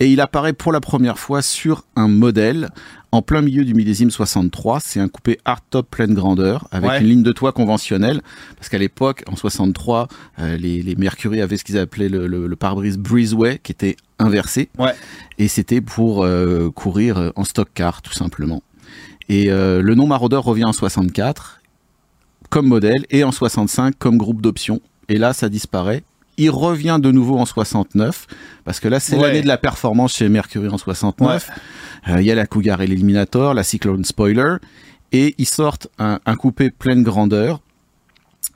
[0.01, 2.71] Et il apparaît pour la première fois sur un modèle
[3.13, 4.81] en plein milieu du millésime 63.
[4.81, 7.01] C'est un coupé hardtop pleine grandeur avec Ouais.
[7.01, 8.21] une ligne de toit conventionnelle.
[8.57, 10.09] Parce qu'à l'époque, en 63,
[10.41, 13.97] euh, les, les Mercury avaient ce qu'ils appelaient le, le- le pare-brise breezeway qui était
[14.19, 14.69] inversé.
[14.79, 14.95] Ouais.
[15.39, 18.63] Et c'était pour euh, courir euh, en stock car, tout simplement.
[19.29, 21.61] Et euh, le nom Marauder revient en 64
[22.51, 24.81] comme modèle et en 65 comme groupe d'options.
[25.09, 26.03] Et là, ça disparaît.
[26.37, 28.27] Il revient de nouveau en 69
[28.65, 29.23] parce que là, c'est Ouais.
[29.29, 31.51] l'année de la performance chez Mercury en 69.
[32.09, 34.57] Euh, Il y a la Cougar et l'Eliminator, la Cyclone Spoiler
[35.13, 37.61] et ils sortent un, un coupé pleine grandeur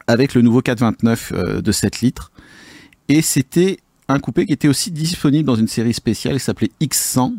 [0.07, 2.31] avec le nouveau 429 euh, de 7 litres.
[3.09, 7.35] Et c'était un coupé qui était aussi disponible dans une série spéciale qui s'appelait X100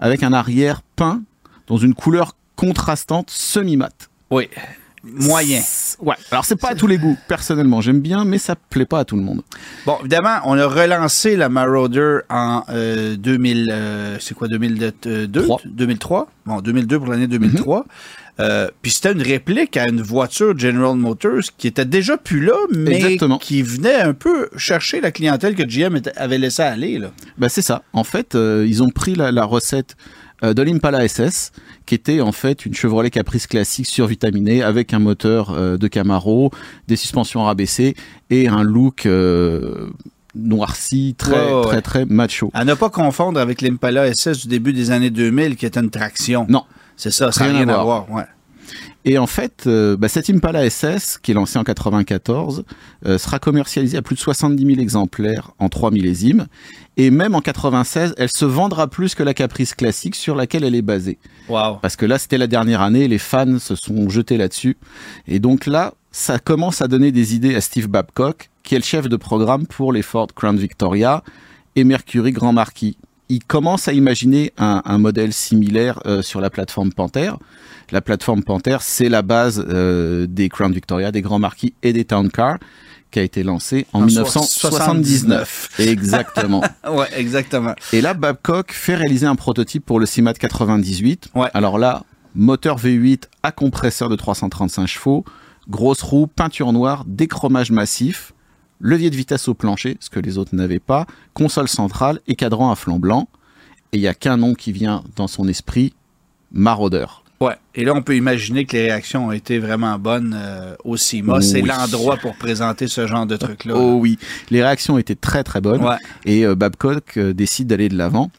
[0.00, 1.22] avec un arrière peint
[1.66, 4.08] dans une couleur contrastante semi-mat.
[4.30, 4.48] Oui.
[5.14, 5.60] Moyen.
[6.00, 6.14] Ouais.
[6.30, 7.16] Alors c'est pas à tous les goûts.
[7.28, 9.42] Personnellement, j'aime bien, mais ça plaît pas à tout le monde.
[9.86, 15.42] Bon, évidemment, on a relancé la Marauder en euh, 2000, euh, c'est quoi, 2002?
[15.42, 15.60] Trois.
[15.64, 16.30] 2003?
[16.46, 17.84] Bon, 2002 pour l'année 2003.
[18.40, 22.54] Euh, puis c'était une réplique à une voiture General Motors qui était déjà plus là,
[22.72, 23.38] mais Exactement.
[23.38, 26.98] qui venait un peu chercher la clientèle que GM était- avait laissé aller.
[26.98, 27.10] Là.
[27.36, 27.82] Bah c'est ça.
[27.92, 29.96] En fait, euh, ils ont pris la, la recette
[30.44, 31.50] euh, de l'Impala SS,
[31.88, 36.50] qui était en fait une Chevrolet Caprice classique survitaminée avec un moteur euh, de Camaro,
[36.86, 37.96] des suspensions rabaissées
[38.28, 39.88] et un look euh,
[40.34, 41.82] noirci très très ouais.
[41.82, 42.50] très macho.
[42.52, 45.88] À ne pas confondre avec l'Impala SS du début des années 2000 qui était une
[45.88, 46.44] traction.
[46.50, 46.64] Non.
[46.96, 48.10] C'est ça, ça n'a Rien à à voir.
[48.10, 48.24] ouais.
[49.04, 52.64] Et en fait, euh, bah, cette Impala SS, qui est lancée en 94,
[53.06, 56.46] euh, sera commercialisée à plus de 70 000 exemplaires en 3 millésimes.
[57.00, 60.74] Et même en 96, elle se vendra plus que la Caprice classique sur laquelle elle
[60.74, 61.18] est basée.
[61.48, 61.76] Wow.
[61.80, 64.76] Parce que là, c'était la dernière année, les fans se sont jetés là-dessus.
[65.28, 68.84] Et donc là, ça commence à donner des idées à Steve Babcock, qui est le
[68.84, 71.22] chef de programme pour les Ford Crown Victoria
[71.76, 72.98] et Mercury Grand Marquis.
[73.28, 77.32] il commence à imaginer un, un modèle similaire euh, sur la plateforme Panther.
[77.92, 82.04] La plateforme Panther, c'est la base euh, des Crown Victoria, des Grands Marquis et des
[82.04, 82.58] Town Cars,
[83.10, 85.70] qui a été lancée en, En 1979.
[85.78, 86.62] Exactement.
[86.88, 87.74] Ouais, exactement.
[87.92, 91.28] Et là, Babcock fait réaliser un prototype pour le CIMAT 98.
[91.34, 91.48] Ouais.
[91.52, 95.24] Alors là, moteur V8 à compresseur de 335 chevaux,
[95.68, 98.32] grosse roue, peinture noire, déchromage massif,
[98.80, 102.70] levier de vitesse au plancher, ce que les autres n'avaient pas, console centrale et cadran
[102.70, 103.28] à flanc blanc.
[103.92, 105.94] Et il y a qu'un nom qui vient dans son esprit,
[106.52, 107.06] Marauder.
[107.40, 107.54] Ouais.
[107.74, 111.40] Et là, on peut imaginer que les réactions ont été vraiment bonnes euh, au CIMA.
[111.40, 111.68] C'est Oui.
[111.68, 113.74] l'endroit pour présenter ce genre de truc-là.
[113.76, 114.18] Oh oui,
[114.50, 115.82] les réactions étaient très très bonnes.
[115.84, 115.96] Ouais.
[116.24, 118.30] et euh, Babcock euh, décide d'aller de l'avant.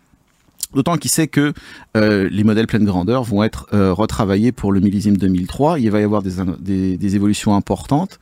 [0.75, 1.53] D'autant qu'il sait que
[1.97, 5.79] euh, les modèles pleine grandeur vont être euh, retravaillés pour le millésime 2003.
[5.79, 8.19] Il va y avoir des, des, des évolutions importantes.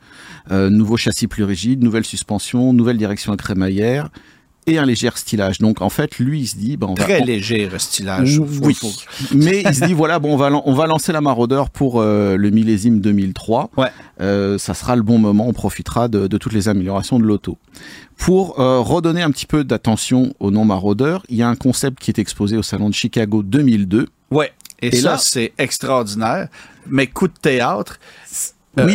[0.50, 4.08] Euh, nouveau châssis plus rigide, nouvelle suspension, nouvelle direction à crémaillère
[4.68, 5.58] et un léger stylage.
[5.58, 8.38] Donc en fait, lui, il se dit, ben, on va, Très on- léger stylage.
[8.62, 8.88] Oui, faut-
[9.34, 12.36] mais il se dit voilà bon on va on va lancer la Maraudeur pour euh,
[12.36, 13.70] le millésime 2003.
[13.76, 13.88] Ouais.
[14.20, 17.58] Euh, ça sera le bon moment, on profitera de, de toutes les améliorations de l'auto.
[18.16, 21.98] Pour euh, redonner un petit peu d'attention au nom Maraudeur, il y a un concept
[22.00, 24.06] qui est exposé au salon de Chicago 2002.
[24.30, 24.52] Ouais.
[24.82, 26.48] Et, Et ça, là- c'est extraordinaire.
[26.88, 27.98] Mais coup de théâtre.
[28.76, 28.94] Oui.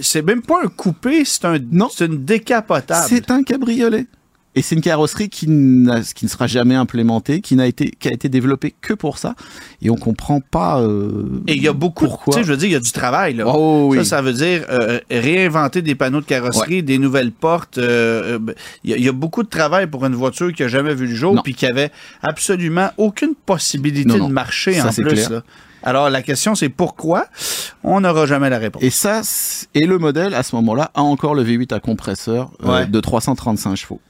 [0.00, 1.88] c'est même pas un coupé, c'est un, Non.
[2.00, 3.06] une décapotable.
[3.08, 4.06] C'est un cabriolet.
[4.54, 8.28] Et c'est une carrosserie qui, ne sera jamais implémentée, qui n'a été, qui a été
[8.28, 9.34] développée que pour ça.
[9.80, 10.78] Et on comprend pas.
[10.82, 12.34] euh, Et il y a beaucoup, pourquoi.
[12.34, 13.44] tu sais, je veux dire, il y a du travail là.
[13.46, 13.96] Oh oui.
[13.98, 17.78] Ça, ça veut dire euh, réinventer des panneaux de carrosserie, des nouvelles portes.
[17.78, 20.62] euh, euh, Il y, a- il y a beaucoup de travail pour une voiture qui
[20.62, 21.90] a jamais vu le jour, puis qui avait
[22.22, 24.28] absolument aucune possibilité Non, non.
[24.28, 25.04] de marcher Ça, en plus.
[25.04, 25.30] clair.
[25.30, 25.42] là.
[25.82, 27.26] Alors la question c'est pourquoi?
[27.82, 28.82] On n'aura jamais la réponse.
[28.82, 29.22] Et ça,
[29.74, 32.86] et le modèle à ce moment-là a encore le V8 à compresseur euh, Ouais.
[32.86, 34.00] de 335 chevaux.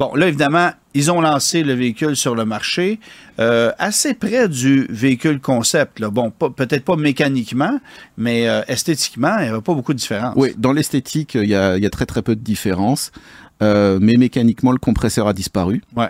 [0.00, 2.98] Bon, là, évidemment, ils ont lancé le véhicule sur le marché
[3.38, 6.00] euh, assez près du véhicule concept.
[6.00, 6.08] Là.
[6.08, 7.78] Bon, peut-être pas mécaniquement,
[8.16, 10.32] mais euh, esthétiquement, il n'y avait pas beaucoup de différence.
[10.38, 13.12] Oui, dans l'esthétique, il y a, il y a très très peu de différence,
[13.62, 15.82] Euh, mais mécaniquement, le compresseur a disparu.
[15.94, 16.08] Ouais.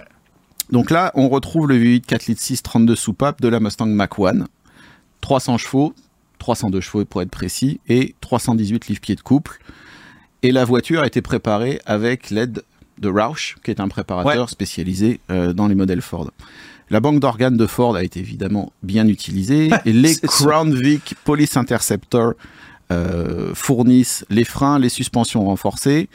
[0.71, 4.45] Donc là, on retrouve le V8 4 litres 6 32 soupapes de la Mustang Mach-1,
[5.21, 5.93] 300 chevaux,
[6.39, 9.59] 302 chevaux pour être précis, et 318 livres-pieds de couple.
[10.45, 12.63] Et la voiture a été préparée avec l'aide
[13.01, 16.31] de Roush, qui est un préparateur spécialisé euh, dans les modèles Ford.
[16.91, 20.17] La banque d'organes de Ford a été évidemment bien utilisée, et les.
[20.17, 22.35] Crown Vic Police Interceptor
[22.91, 26.09] euh, fournissent les freins, les suspensions renforcées,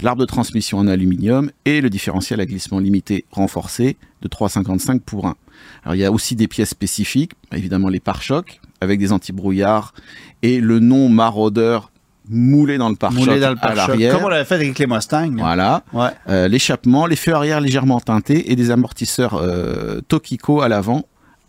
[0.00, 5.26] l'arbre de transmission en aluminium et le différentiel à glissement limité renforcé de 3,55 pour
[5.26, 5.36] 1.
[5.84, 9.94] Alors il y a aussi des pièces spécifiques, évidemment les pare-chocs avec des anti-brouillards
[10.42, 11.90] et le nom maraudeur
[12.28, 14.14] moulé dans le pare-choc Moulé dans le à l'arrière.
[14.14, 15.32] comme on l'avait fait avec les Mustangs.
[15.36, 15.82] Voilà.
[15.92, 16.08] Ouais.
[16.28, 21.04] Euh, l'échappement, les feux arrière légèrement teintés et des amortisseurs euh, Tokiko à l'avant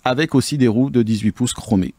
[0.05, 1.93] avec aussi des roues de 18 pouces chromées.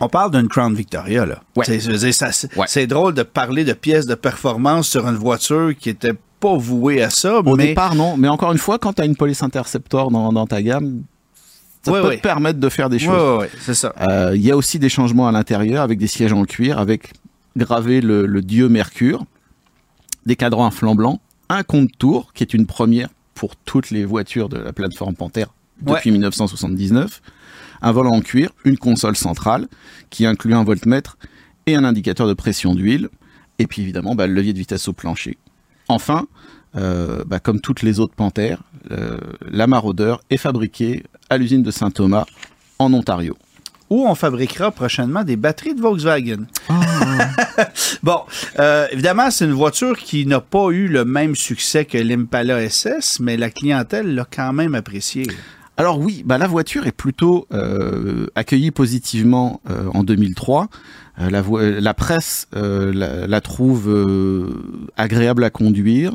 [0.00, 1.40] On parle d'une Crown Victoria, là.
[1.56, 1.64] Ouais.
[1.64, 2.86] C'est- Ouais.
[2.86, 7.08] drôle de parler de pièces de performance sur une voiture qui était pas vouée à
[7.08, 8.16] ça, Au mais départ, non.
[8.18, 11.02] Mais encore une fois, quand tu as une Police Interceptor dans, dans ta gamme,
[11.82, 13.38] ça peut te permettre de faire des choses.
[13.40, 13.94] ouais, c'est ça.
[14.02, 17.12] Euh, Il y a aussi des changements à l'intérieur avec des sièges en cuir, avec
[17.56, 19.24] gravé le, le dieu Mercure,
[20.26, 24.48] des cadrans à flanc blanc, un compte-tour qui est une première pour toutes les voitures
[24.48, 25.46] de la plateforme Panther
[25.82, 27.20] depuis 1979,
[27.82, 29.68] un volant en cuir, une console centrale
[30.10, 31.18] qui inclut un voltmètre
[31.66, 33.08] et un indicateur de pression d'huile,
[33.58, 35.36] et puis évidemment bah, le levier de vitesse au plancher.
[35.88, 36.26] Enfin,
[36.76, 39.18] euh, bah, comme toutes les autres Panthères, euh,
[39.50, 42.24] la Marauder est fabriquée à l'usine de Saint-Thomas
[42.78, 43.36] en Ontario.
[43.88, 46.46] Où on fabriquera prochainement des batteries de Volkswagen.
[48.02, 48.20] bon,
[48.58, 53.20] euh, évidemment, c'est une voiture qui n'a pas eu le même succès que l'Impala SS,
[53.20, 55.28] mais la clientèle l'a quand même appréciée.
[55.78, 60.68] Alors oui, bah la voiture est plutôt euh, accueillie positivement euh, en 2003.
[61.20, 61.30] Euh,
[61.80, 63.94] la, presse la, la trouve
[64.96, 66.14] agréable à conduire.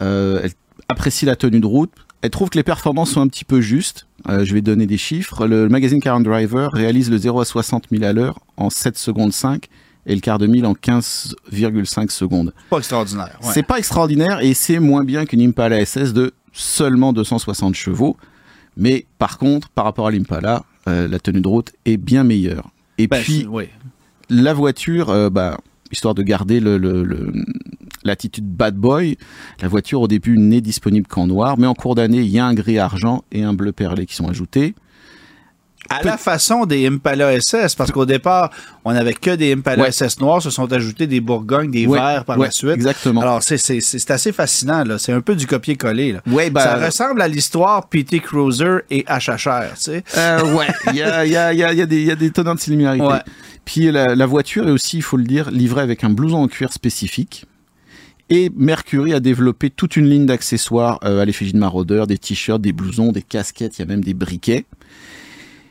[0.00, 0.50] Elle
[0.88, 1.92] apprécie la tenue de route.
[2.22, 4.06] Elle trouve que les performances sont un petit peu justes.
[4.28, 5.46] Euh, je vais donner des chiffres.
[5.46, 8.98] Le, magazine Car and Driver réalise le 0 à 60 000 à l'heure en 7
[8.98, 9.66] secondes 5
[10.06, 12.52] et le quart de mille en 15,5 secondes.
[12.68, 13.38] Pas extraordinaire.
[13.42, 13.50] ouais.
[13.52, 18.16] C'est pas extraordinaire et c'est moins bien qu'une Impala SS de seulement 260 chevaux.
[18.76, 22.70] Mais par contre, par rapport à l'Impala, euh, la tenue de route est bien meilleure.
[22.98, 23.46] Et Ben, puis,
[24.28, 25.58] la voiture, euh, bah,
[25.90, 27.32] histoire de garder le, le- le-
[28.04, 29.16] l'attitude bad boy,
[29.60, 32.46] la voiture au début n'est disponible qu'en noir, mais en cours d'année, il y a
[32.46, 34.74] un gris argent et un bleu perlé qui sont ajoutés.
[35.88, 38.50] À la façon des Impala SS, parce qu'au départ,
[38.84, 39.90] on n'avait que des Impala Ouais.
[39.90, 42.70] SS noirs, se sont ajoutés des Bourgognes, des Ouais, verts par ouais, la suite.
[42.74, 43.22] exactement.
[43.22, 44.98] Alors, c'est- assez fascinant, là.
[44.98, 46.20] C'est un peu du copier-coller, là.
[46.52, 50.04] Bah, Ça ressemble à l'histoire PT Cruiser et HHR, tu sais.
[50.16, 52.10] Euh, ouais, il y a, y, a, il y, a, y, a des- il y
[52.12, 53.04] a des tenants de similarité.
[53.04, 53.20] Ouais.
[53.64, 56.46] Puis la, la voiture est aussi, il faut le dire, livrée avec un blouson en
[56.48, 57.46] cuir spécifique.
[58.32, 62.60] Et Mercury a développé toute une ligne d'accessoires euh, à l'effigie de maraudeur, des t-shirts,
[62.60, 64.66] des blousons, des casquettes, il y a même des briquets.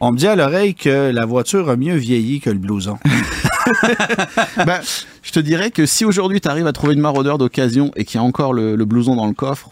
[0.01, 2.97] On me dit à l'oreille que la voiture a mieux vieilli que le blouson.
[4.65, 4.79] ben,
[5.23, 8.19] je te dirais que si aujourd'hui tu arrives à trouver une maraudeur d'occasion et qu'il
[8.19, 9.69] y a encore le, le blouson dans le coffre,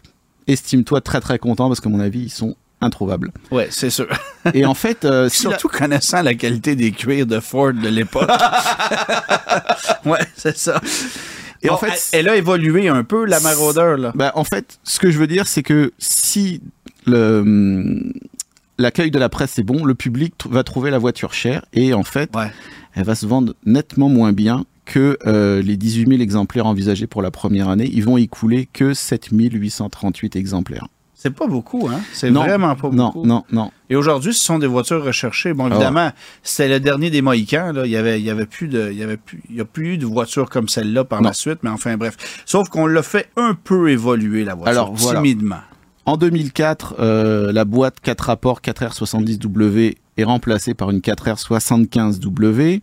[0.48, 3.32] estime-toi très très content parce que à mon avis ils sont introuvables.
[3.52, 4.08] ouais, c'est sûr.
[4.54, 7.90] Et en fait, euh, si la- Surtout connaissant la qualité des cuirs de Ford de
[7.90, 8.30] l'époque.
[10.06, 10.80] ouais, c'est ça.
[11.64, 14.12] Et Bon, en fait, elle, elle a évolué un peu, la maraudeur, là.
[14.16, 16.62] Bah, en fait, ce que je veux dire, c'est que si
[17.06, 18.14] le, hum,
[18.78, 22.04] l'accueil de la presse est bon, le public va trouver la voiture chère et en
[22.04, 22.52] fait, Ouais.
[22.94, 27.22] elle va se vendre nettement moins bien que euh, les 18 000 exemplaires envisagés pour
[27.22, 27.90] la première année.
[27.92, 30.88] Ils vont y couler que 7 838 exemplaires.
[31.20, 32.00] C'est pas beaucoup, hein?
[32.14, 33.26] C'est Non, vraiment pas Non, beaucoup.
[33.26, 33.72] non, non.
[33.90, 35.52] Et aujourd'hui, ce sont des voitures recherchées.
[35.54, 35.70] Bon, Ah.
[35.74, 36.12] évidemment,
[36.44, 37.72] c'était le dernier des Mohicans.
[37.74, 37.86] Là.
[37.88, 39.66] Il y avait, il y avait plus de, il y avait plus, il y a
[39.66, 41.30] plus eu de voitures comme celle-là par Non.
[41.30, 41.58] la suite.
[41.64, 42.44] Mais enfin, bref.
[42.46, 45.20] Sauf qu'on l'a fait un peu évoluer la voiture, Alors, voilà.
[45.22, 45.58] timidement.
[46.06, 52.82] En 2004, euh, la boîte 4 rapports 4R70W est remplacée par une 4R75W.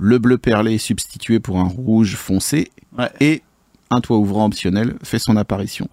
[0.00, 2.70] Le bleu perlé est substitué pour un rouge foncé.
[2.98, 3.08] Ouais.
[3.20, 3.42] Et
[3.90, 5.88] un toit ouvrant optionnel fait son apparition.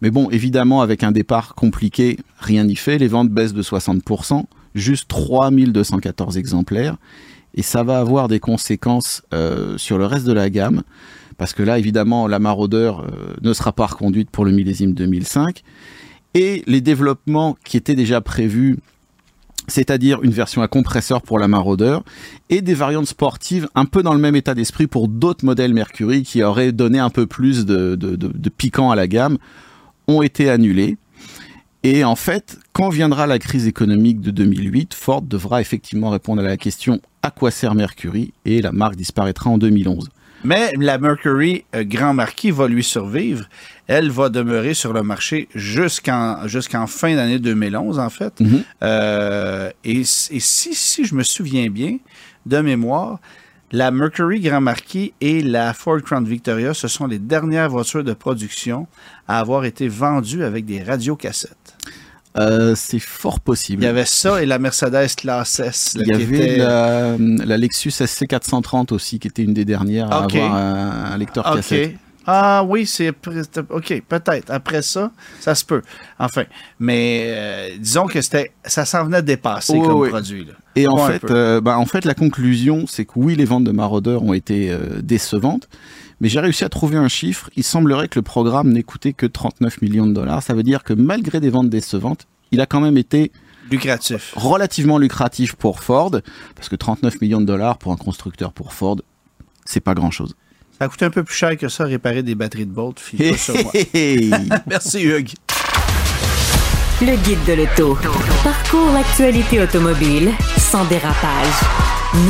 [0.00, 2.98] Mais bon, évidemment, avec un départ compliqué, rien n'y fait.
[2.98, 6.96] Les ventes baissent de 60%, juste 3214 exemplaires.
[7.54, 10.82] Et ça va avoir des conséquences euh, sur le reste de la gamme.
[11.36, 15.62] Parce que là, évidemment, la maraudeur euh, ne sera pas reconduite pour le millésime 2005
[16.34, 18.78] et les développements qui étaient déjà prévus,
[19.68, 22.02] c'est-à-dire une version à compresseur pour la maraudeur
[22.50, 26.22] et des variantes sportives un peu dans le même état d'esprit pour d'autres modèles Mercury
[26.24, 29.38] qui auraient donné un peu plus de, de- piquant à la gamme,
[30.08, 30.96] ont été annulés.
[31.84, 36.44] Et en fait, quand viendra la crise économique de 2008, Ford devra effectivement répondre à
[36.44, 38.32] la question à quoi sert Mercury?
[38.44, 40.08] et la marque disparaîtra en 2011.
[40.44, 43.44] Mais la Mercury euh, Grand Marquis va lui survivre.
[43.86, 48.40] Elle va demeurer sur le marché jusqu'en jusqu'en fin d'année 2011, en fait.
[48.40, 48.62] Mhm.
[48.82, 51.98] Euh, et si, si je me souviens bien,
[52.46, 53.20] de mémoire,
[53.70, 58.12] la Mercury Grand Marquis et la Ford Crown Victoria, ce sont les dernières voitures de
[58.12, 58.86] production
[59.26, 61.61] à avoir été vendues avec des radiocassettes.
[62.38, 63.82] Euh, c'est fort possible.
[63.82, 65.94] Il y avait ça et la Mercedes Classe S.
[65.96, 69.64] là, Il y qui avait était- la, la Lexus SC430 aussi, qui était une des
[69.66, 70.34] dernières à Ok.
[70.36, 71.56] avoir un, un lecteur OK.
[71.56, 71.94] cassette.
[72.24, 74.50] Ah oui, c'est OK, peut-être.
[74.50, 75.10] Après ça,
[75.40, 75.82] ça se peut.
[76.20, 76.44] Enfin,
[76.78, 80.08] mais euh, disons que c'était ça s'en venait dépasser comme oui.
[80.08, 80.44] produit.
[80.44, 80.52] là.
[80.76, 83.72] Et en fait, euh, bah, en fait, la conclusion, c'est que oui, les ventes de
[83.72, 85.68] Marauder ont été euh, décevantes,
[86.22, 87.50] mais j'ai réussi à trouver un chiffre.
[87.56, 90.40] Il semblerait que le programme n'ait coûté que 39 millions de dollars.
[90.40, 93.32] Ça veut dire que malgré des ventes décevantes, il a quand même été
[93.68, 94.32] lucratif.
[94.36, 96.12] relativement lucratif pour Ford,
[96.54, 98.98] parce que 39 millions de dollars pour un constructeur pour Ford,
[99.64, 100.36] c'est pas grand-chose.
[100.78, 103.02] Ça coûte un peu plus cher que ça réparer des batteries de Bolt.
[104.68, 105.32] Merci Hugues.
[107.00, 107.98] Le guide de l'auto.
[108.44, 111.60] Parcours l'actualité automobile sans dérapage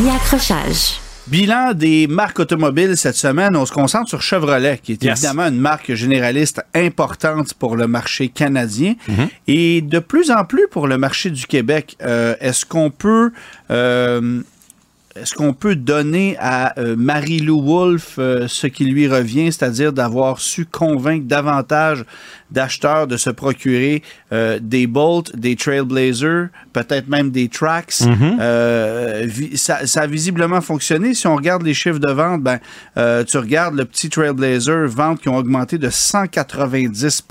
[0.01, 1.03] ni accrochage.
[1.33, 5.19] Bilan des marques automobiles cette semaine, on se concentre sur Chevrolet, qui est Yes.
[5.25, 9.29] évidemment une marque généraliste importante pour le marché canadien Mm-hmm.
[9.49, 11.97] et de plus en plus pour le marché du Québec.
[12.03, 13.33] Euh, Est-ce qu'on peut
[13.71, 14.43] euh,
[15.15, 20.41] est-ce qu'on peut donner à euh, Marie-Lou Wolfe euh, ce qui lui revient, c'est-à-dire d'avoir
[20.41, 22.05] su convaincre davantage
[22.51, 24.03] d'acheteurs de se procurer
[24.33, 28.05] euh, des Bolt, des Trailblazer, peut-être même des Trax?
[28.41, 31.15] Euh, vi- ça, ça a visiblement fonctionné.
[31.15, 32.59] Si on regarde les chiffres de vente, ben,
[32.99, 37.23] euh, tu regardes le petit Trailblazer, ventes qui ont augmenté de 190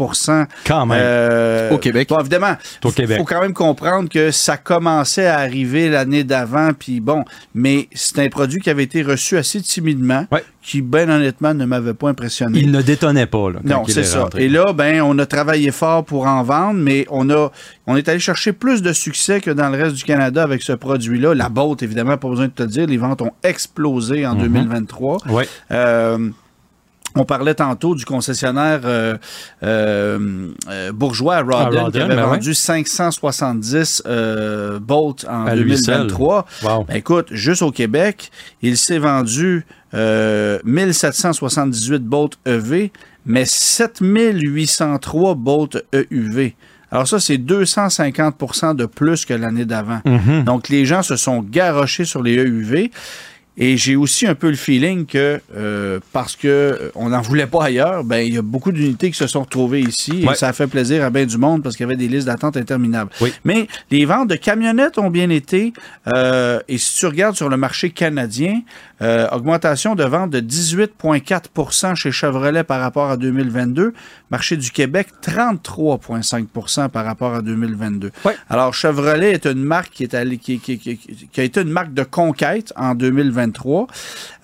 [0.65, 0.97] Quand même.
[0.99, 2.09] euh, Au Québec.
[2.09, 3.17] Bon, évidemment, Au il Québec.
[3.19, 7.23] faut quand même comprendre que ça commençait à arriver l'année d'avant, puis bon,
[7.53, 10.43] mais c'est un produit qui avait été reçu assez timidement, Ouais.
[10.61, 12.59] qui, ben honnêtement, ne m'avait pas impressionné.
[12.59, 13.49] Il ne détonnait pas.
[13.51, 14.23] Là, quand Non, c'est est ça.
[14.23, 14.45] rentré.
[14.45, 17.51] Et là, ben, on a travaillé fort pour en vendre, mais on a,
[17.87, 20.73] on est allé chercher plus de succès que dans le reste du Canada avec ce
[20.73, 21.33] produit-là.
[21.35, 25.17] La Bolt, évidemment, pas besoin de te le dire, les ventes ont explosé en 2023.
[25.29, 25.47] Ouais.
[25.71, 26.29] Euh,
[27.15, 29.17] on parlait tantôt du concessionnaire euh,
[29.63, 35.55] euh, euh, bourgeois à À Rawdon, qui avait ben vendu 570 euh, Bolt en À
[35.55, 36.07] lui seul.
[36.07, 36.45] 2023.
[36.63, 36.83] Wow.
[36.85, 38.31] Ben, écoute, juste au Québec,
[38.61, 42.91] il s'est vendu euh, 1778 Bolt EV,
[43.25, 46.55] mais 7803 Bolt EUV.
[46.91, 50.01] Alors ça, c'est 250% de plus que l'année d'avant.
[50.05, 50.43] Mhm.
[50.43, 52.91] Donc les gens se sont garochés sur les EUV.
[53.63, 57.45] Et j'ai aussi un peu le feeling que euh, parce que euh, on n'en voulait
[57.45, 60.33] pas ailleurs, ben il y a beaucoup d'unités qui se sont retrouvées ici Ouais.
[60.33, 62.25] et ça a fait plaisir à bien du monde parce qu'il y avait des listes
[62.25, 63.11] d'attente interminables.
[63.21, 63.31] Oui.
[63.45, 65.73] Mais les ventes de camionnettes ont bien été
[66.07, 68.61] euh, et si tu regardes sur le marché canadien,
[69.03, 73.93] euh, augmentation de vente de 18,4% chez Chevrolet par rapport à 2022,
[74.31, 78.11] marché du Québec 33,5% par rapport à 2022.
[78.25, 78.35] Ouais.
[78.49, 81.69] Alors Chevrolet est une marque qui est allée, qui, qui- qui- qui a été une
[81.69, 82.95] marque de conquête en
[83.51, 83.87] 2023.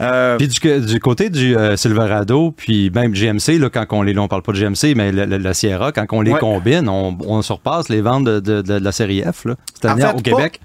[0.01, 4.13] Euh, Puis du, du côté du euh, Silverado, puis même GMC, là, quand on les,
[4.13, 6.39] là, on parle pas de GMC, mais la, la- la Sierra, quand on les Ouais.
[6.39, 9.85] combine, on, on surpasse les ventes de, de- de- de la série F, là, cette
[9.85, 10.59] En année fait, au Québec.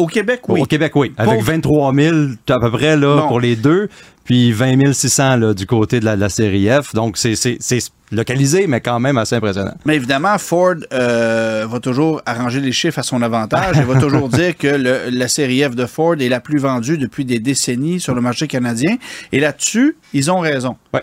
[0.00, 0.60] Au Québec, oui.
[0.60, 1.12] Au Québec, oui.
[1.16, 2.16] Avec Pauvre- 23 000
[2.48, 3.88] à peu près là, pour les deux,
[4.24, 6.94] puis 20 600 là, du côté de la, de la série F.
[6.94, 9.74] Donc, c'est- localisé, mais quand même assez impressionnant.
[9.84, 14.28] Mais évidemment, Ford euh, va toujours arranger les chiffres à son avantage et va toujours
[14.28, 18.00] dire que le- la série F de Ford est la plus vendue depuis des décennies
[18.00, 18.96] sur le marché canadien.
[19.30, 20.76] Et là-dessus, ils ont raison.
[20.92, 21.02] Ouais.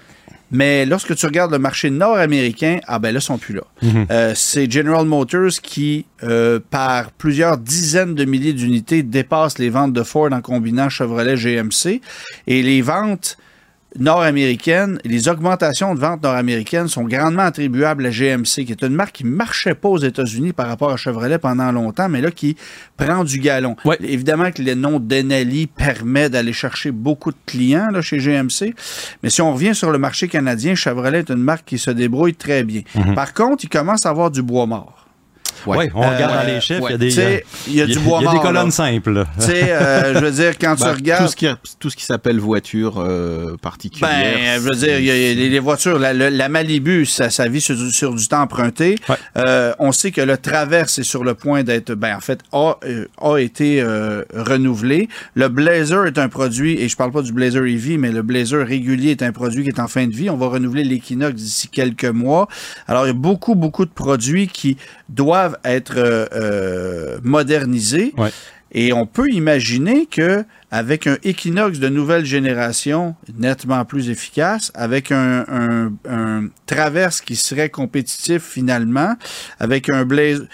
[0.51, 3.63] Mais lorsque tu regardes le marché nord-américain, ah ben là, ils sont plus là.
[3.81, 4.07] Mhm.
[4.11, 9.93] Euh, c'est General Motors qui, euh, par plusieurs dizaines de milliers d'unités, dépasse les ventes
[9.93, 12.01] de Ford en combinant Chevrolet GMC.
[12.47, 13.37] Et les ventes
[13.97, 19.15] nord-américaines, les augmentations de ventes nord-américaines sont grandement attribuables à GMC, qui est une marque
[19.15, 22.55] qui ne marchait pas aux États-Unis par rapport à Chevrolet pendant longtemps, mais là qui
[22.97, 23.75] prend du galon.
[23.85, 23.97] Ouais.
[24.01, 28.73] Évidemment que le nom Denali permet d'aller chercher beaucoup de clients là, chez GMC,
[29.23, 32.35] mais si on revient sur le marché canadien, Chevrolet est une marque qui se débrouille
[32.35, 32.81] très bien.
[33.15, 35.06] Par contre, il commence à avoir du bois mort.
[35.65, 36.89] Oui, on Euh, regarde dans les chiffres, ouais.
[36.89, 38.39] il y a des, Tu sais, il y a du bois il y a des
[38.39, 38.71] colonnes là.
[38.71, 39.25] simples.
[39.39, 41.25] Tu sais, euh, je veux dire, quand tu Bah, regardes...
[41.25, 41.47] tout ce qui,
[41.79, 44.09] tout ce qui s'appelle voiture euh, particulière.
[44.09, 47.05] Ben, je veux dire, il y a- y a les, voitures, la, la- la Malibu,
[47.05, 48.95] ça, ça vit sur, du- sur du temps emprunté.
[49.09, 49.15] Ouais.
[49.37, 52.75] Euh, on sait que le Traverse est sur le point d'être, ben, en fait, a,
[52.85, 55.07] euh, a été euh, renouvelé.
[55.35, 58.65] Le Blazer est un produit, et je parle pas du Blazer EV, mais le Blazer
[58.65, 60.29] régulier est un produit qui est en fin de vie.
[60.29, 62.47] On va renouveler l'Equinox d'ici quelques mois.
[62.87, 64.77] Alors, il y a beaucoup, beaucoup de produits qui
[65.09, 68.13] doivent être euh, euh, modernisés.
[68.17, 68.29] Ouais.
[68.73, 75.11] Et on peut imaginer que avec un Equinox de nouvelle génération nettement plus efficace, avec
[75.13, 79.15] un, un- un Traverse qui serait compétitif finalement,
[79.59, 80.45] avec un Blazer.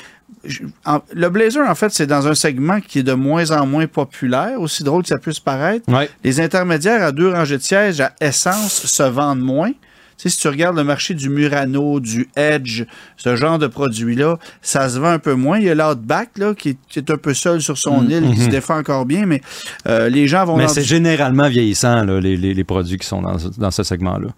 [1.15, 4.59] le Blazer, en fait, c'est dans un segment qui est de moins en moins populaire,
[4.61, 5.91] aussi drôle que ça puisse paraître.
[5.91, 6.07] Ouais.
[6.23, 9.71] Les intermédiaires à deux rangées de sièges à essence se vendent moins.
[10.17, 12.83] Tu sais, si tu regardes le marché du Murano, du Edge,
[13.17, 15.57] ce genre de produits-là, ça se vend un peu moins.
[15.59, 18.49] Il y a l'Outback, là, qui est, un peu seul sur son île, qui se
[18.49, 19.41] défend encore bien, mais
[19.87, 20.57] euh, les gens vont...
[20.57, 23.83] Mais c'est du- généralement vieillissant, là, les, les- les produits qui sont dans, dans ce
[23.83, 24.29] segment-là.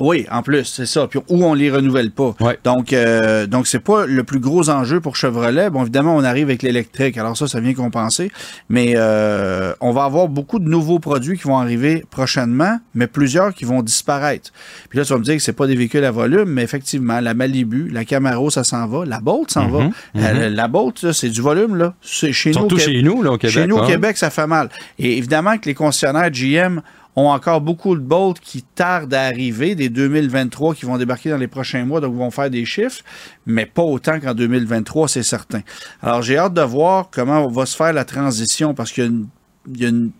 [0.00, 1.06] Oui, en plus, c'est ça.
[1.06, 2.34] Puis, ou on les renouvelle pas.
[2.40, 2.58] Ouais.
[2.64, 5.70] Donc, euh, donc c'est pas le plus gros enjeu pour Chevrolet.
[5.70, 7.18] Bon, évidemment, on arrive avec l'électrique.
[7.18, 8.32] Alors ça, ça vient compenser.
[8.68, 13.54] Mais euh, on va avoir beaucoup de nouveaux produits qui vont arriver prochainement, mais plusieurs
[13.54, 14.50] qui vont disparaître.
[14.88, 17.20] Puis là, tu vas me dire que c'est pas des véhicules à volume, mais effectivement,
[17.20, 19.04] la Malibu, la Camaro, ça s'en va.
[19.04, 19.88] La Bolt s'en va.
[20.16, 21.94] Euh, la Bolt, c'est du volume, là.
[22.00, 22.56] C'est chez nous.
[22.56, 23.54] au Surtout chez nous, là, au Québec.
[23.54, 23.86] chez nous, au hein.
[23.86, 24.70] Québec, ça fait mal.
[24.98, 26.80] Et évidemment que les concessionnaires GM
[27.16, 31.36] ont encore beaucoup de Bolt qui tardent à arriver, des 2023 qui vont débarquer dans
[31.36, 33.02] les prochains mois, donc vont faire des chiffres,
[33.46, 35.60] mais pas autant qu'en 2023, c'est certain.
[36.02, 39.10] Alors, j'ai hâte de voir comment va se faire la transition, parce qu'il y a
[39.10, 39.26] une,
[39.74, 40.10] il y a une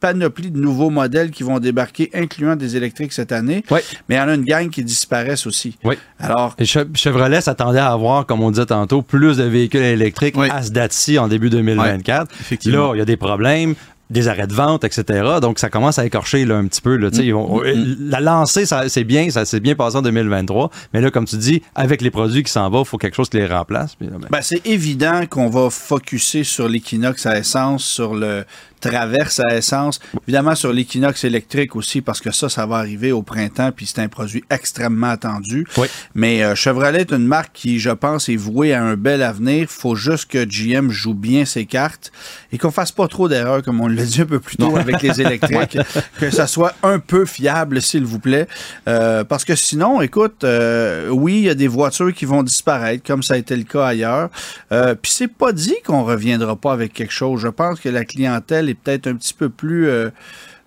[0.00, 4.20] panoplie de nouveaux modèles qui vont débarquer, incluant des électriques cette année, mais il y
[4.20, 5.78] en a une gang qui disparaissent aussi.
[5.82, 5.94] Oui.
[6.18, 10.34] Alors, Et Che- Chevrolet s'attendait à avoir, comme on disait tantôt, plus de véhicules électriques
[10.36, 10.48] Oui.
[10.50, 12.30] à ce date-ci en début 2024.
[12.38, 12.88] effectivement.
[12.88, 13.74] Là, il y a des problèmes,
[14.10, 15.24] des arrêts de vente, etc.
[15.40, 16.96] Donc, ça commence à écorcher là, un petit peu.
[16.96, 17.62] Là, vont-
[18.00, 20.70] La lancée, c'est bien, ça s'est bien passé en 2023.
[20.92, 23.28] Mais là, comme tu dis, avec les produits qui s'en vont, il faut quelque chose
[23.28, 23.96] qui les remplace.
[24.00, 28.44] Ben, Ben, c'est évident qu'on va focuser sur l'équinoxe à essence, sur le
[28.88, 33.22] traverse à essence, évidemment sur l'équinoxe électrique aussi, parce que ça, ça va arriver au
[33.22, 35.66] printemps, puis c'est un produit extrêmement attendu.
[35.76, 35.86] Oui.
[36.14, 39.68] Mais euh, Chevrolet est une marque qui, je pense, est vouée à un bel avenir.
[39.68, 42.12] faut juste que GM joue bien ses cartes
[42.52, 45.02] et qu'on fasse pas trop d'erreurs, comme on l'a dit un peu plus tôt avec
[45.02, 45.78] les électriques,
[46.20, 48.46] que ça soit un peu fiable, s'il vous plaît.
[48.88, 53.02] Euh, parce que sinon, écoute, euh, oui, il y a des voitures qui vont disparaître,
[53.04, 54.30] comme ça a été le cas ailleurs.
[54.72, 57.40] Euh, Puis c'est pas dit qu'on reviendra pas avec quelque chose.
[57.40, 60.10] Je pense que la clientèle est peut-être un petit peu plus euh,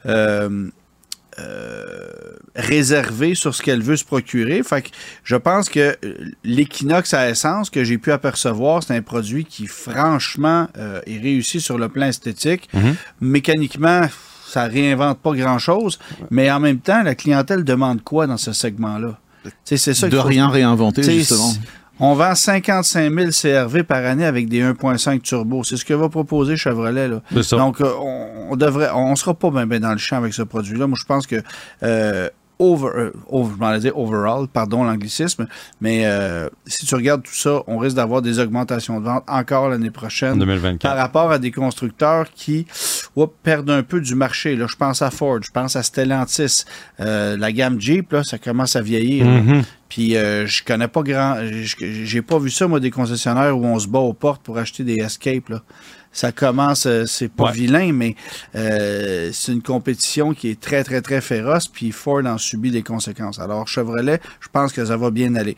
[0.05, 0.69] euh,
[1.39, 2.07] euh,
[2.55, 4.63] réservée sur ce qu'elle veut se procurer.
[4.63, 4.89] Fait que
[5.23, 5.95] je pense que
[6.43, 10.67] l'équinoxe à essence que j'ai pu apercevoir, c'est un produit qui franchement
[11.05, 12.67] est réussi sur le plan esthétique.
[12.73, 12.95] Mhm.
[13.21, 14.01] Mécaniquement,
[14.47, 15.99] ça réinvente pas grand-chose,
[16.31, 19.19] mais en même temps, la clientèle demande quoi dans ce segment-là?
[19.63, 21.53] C'est ça de faut- rien réinventer, justement.
[21.99, 25.63] On vend 55 000 CRV par année avec des 1.5 turbo.
[25.63, 27.07] C'est ce que va proposer Chevrolet.
[27.07, 27.21] Là.
[27.41, 27.57] Ça.
[27.57, 30.43] Donc, euh, on, on devrait, on sera pas bien ben dans le champ avec ce
[30.43, 30.87] produit-là.
[30.87, 31.41] Moi, je pense que
[31.83, 32.29] euh,
[32.59, 35.47] over, euh, over- je m'en allais dire overall, pardon l'anglicisme,
[35.79, 39.69] mais euh, si tu regardes tout ça, on risque d'avoir des augmentations de vente encore
[39.69, 40.79] l'année prochaine 2024.
[40.81, 42.65] par rapport à des constructeurs qui
[43.15, 44.55] oups, perdent un peu du marché.
[44.55, 46.65] Là, je pense à Ford, je pense à Stellantis,
[46.99, 49.25] Euh, la gamme Jeep, là, ça commence à vieillir.
[49.25, 49.63] Mhm.
[49.89, 51.37] Puis euh, je connais pas grand,
[51.79, 54.83] j'ai pas vu ça moi des concessionnaires où on se bat aux portes pour acheter
[54.83, 55.61] des Escape là.
[56.17, 57.51] Ça commence, euh, c'est pas Ouais.
[57.51, 58.15] vilain, mais
[58.55, 61.67] euh, c'est une compétition qui est très très très féroce.
[61.67, 63.39] Puis Ford en subit les conséquences.
[63.39, 65.55] Alors Chevrolet, je pense que ça va bien aller.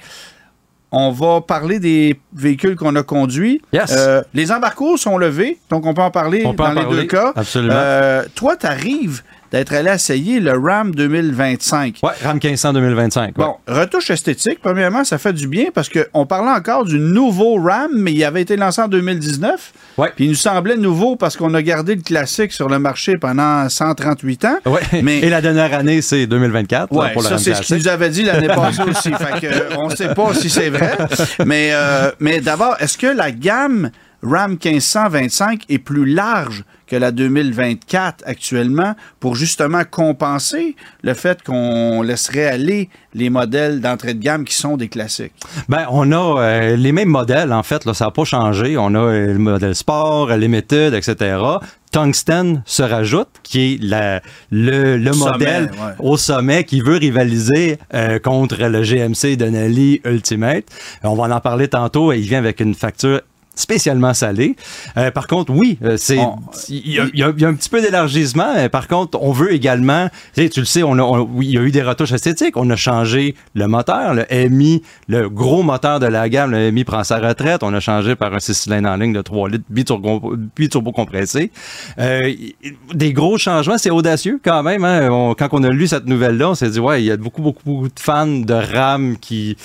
[0.91, 3.61] On va parler des véhicules qu'on a conduits.
[3.71, 3.93] Yes.
[3.95, 6.81] Euh, les embarcos sont levés, donc on peut en parler On peut dans en les
[6.81, 7.31] parler, deux cas.
[7.37, 7.73] absolument.
[7.77, 11.97] Euh, toi, tu arrives d'être allé essayer le Ram 2025.
[12.03, 13.37] Ouais, RAM 1500 2025.
[13.37, 13.45] ouais.
[13.45, 17.91] Bon, retouche esthétique, premièrement, ça fait du bien parce qu'on parlait encore du nouveau RAM,
[17.95, 19.73] mais il avait été lancé en 2019.
[19.97, 20.11] Ouais.
[20.15, 23.67] Puis il nous semblait nouveau parce qu'on a gardé le classique sur le marché pendant
[23.69, 24.57] 138 ans.
[24.65, 24.81] Ouais.
[25.03, 27.85] Mais- Et la dernière année, c'est 2024 là, Ouais, pour ça c'est ce qu'il classique.
[27.85, 29.11] nous avait dit l'année passée aussi.
[29.13, 30.97] Fait que, euh, on ne sait pas si c'est vrai.
[31.45, 33.89] Mais, euh, mais d'abord, est-ce que la gamme
[34.21, 42.01] RAM 1525 est plus large que la 2024 actuellement pour justement compenser le fait qu'on
[42.01, 45.33] laisserait aller les modèles d'entrée de gamme qui sont des classiques?
[45.69, 48.77] Ben, on a euh, les mêmes modèles, en fait, là, ça n'a pas changé.
[48.77, 51.37] On a euh, le modèle sport, les méthodes, etc.
[51.91, 55.93] Tungsten se rajoute, qui est la, le, le Sommet, modèle ouais.
[55.99, 60.65] au sommet qui veut rivaliser euh, contre le GMC Denali Ultimate.
[61.03, 62.13] On va en parler tantôt.
[62.13, 63.21] Il vient avec une facture
[63.59, 64.55] spécialement salée.
[64.97, 66.17] Euh, par contre, oui, euh, c'est
[66.69, 68.67] il y, y y a un petit peu d'élargissement.
[68.69, 71.53] Par contre, on veut également, tu, sais, tu le sais, on a, on- oui, il
[71.53, 72.55] y a eu des retouches esthétiques.
[72.57, 76.83] On a changé le moteur, le MI, le gros moteur de la gamme, le MI
[76.83, 77.63] prend sa retraite.
[77.63, 81.51] On a changé par un 6 cylindres en ligne de 3 litres biturbo, biturbo compressé.
[81.99, 82.33] Euh,
[82.93, 84.83] des gros changements, c'est audacieux quand même.
[84.85, 85.09] hein.
[85.11, 87.41] On- quand on a lu cette nouvelle-là, on s'est dit, ouais, il y a beaucoup,
[87.41, 89.55] beaucoup, beaucoup de fans de RAM qui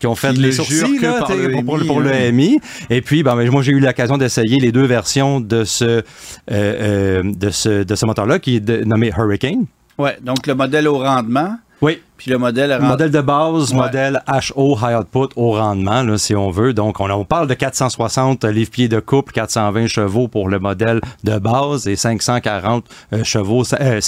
[0.00, 2.10] qui ont fait Qui les le sourcils là, le pour, pour le- MI, pour le
[2.12, 2.32] hein.
[2.32, 2.58] MI.
[2.88, 6.02] Et puis, ben, moi, j'ai eu l'occasion d'essayer les deux versions de ce, euh,
[6.50, 9.66] euh, de ce, de ce moteur-là, qui est de- nommé Hurricane.
[9.98, 12.00] Ouais, donc le modèle au rendement, Oui.
[12.18, 13.78] puis le modèle rend- Modèle de base, Ouais.
[13.78, 14.22] modèle
[14.54, 16.74] HO, High Output, au rendement, là, si on veut.
[16.74, 21.38] Donc, on, on parle de 460 livres-pieds de couple, 420 chevaux pour le modèle de
[21.38, 24.00] base et 540 euh, chevaux, euh,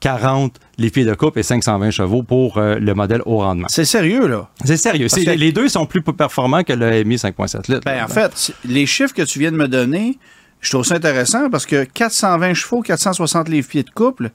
[0.00, 3.66] 540 livres-pieds de couple et 520 chevaux pour euh, le modèle au rendement.
[3.68, 4.48] C'est sérieux, là.
[4.64, 5.08] C'est sérieux.
[5.08, 7.82] Que- Les deux sont plus performants que le MI 5.7 litres.
[7.84, 10.18] Ben, en fait, les chiffres que tu viens de me donner,
[10.60, 14.30] je trouve ça intéressant parce que 420 chevaux, 460 livres-pieds de couple,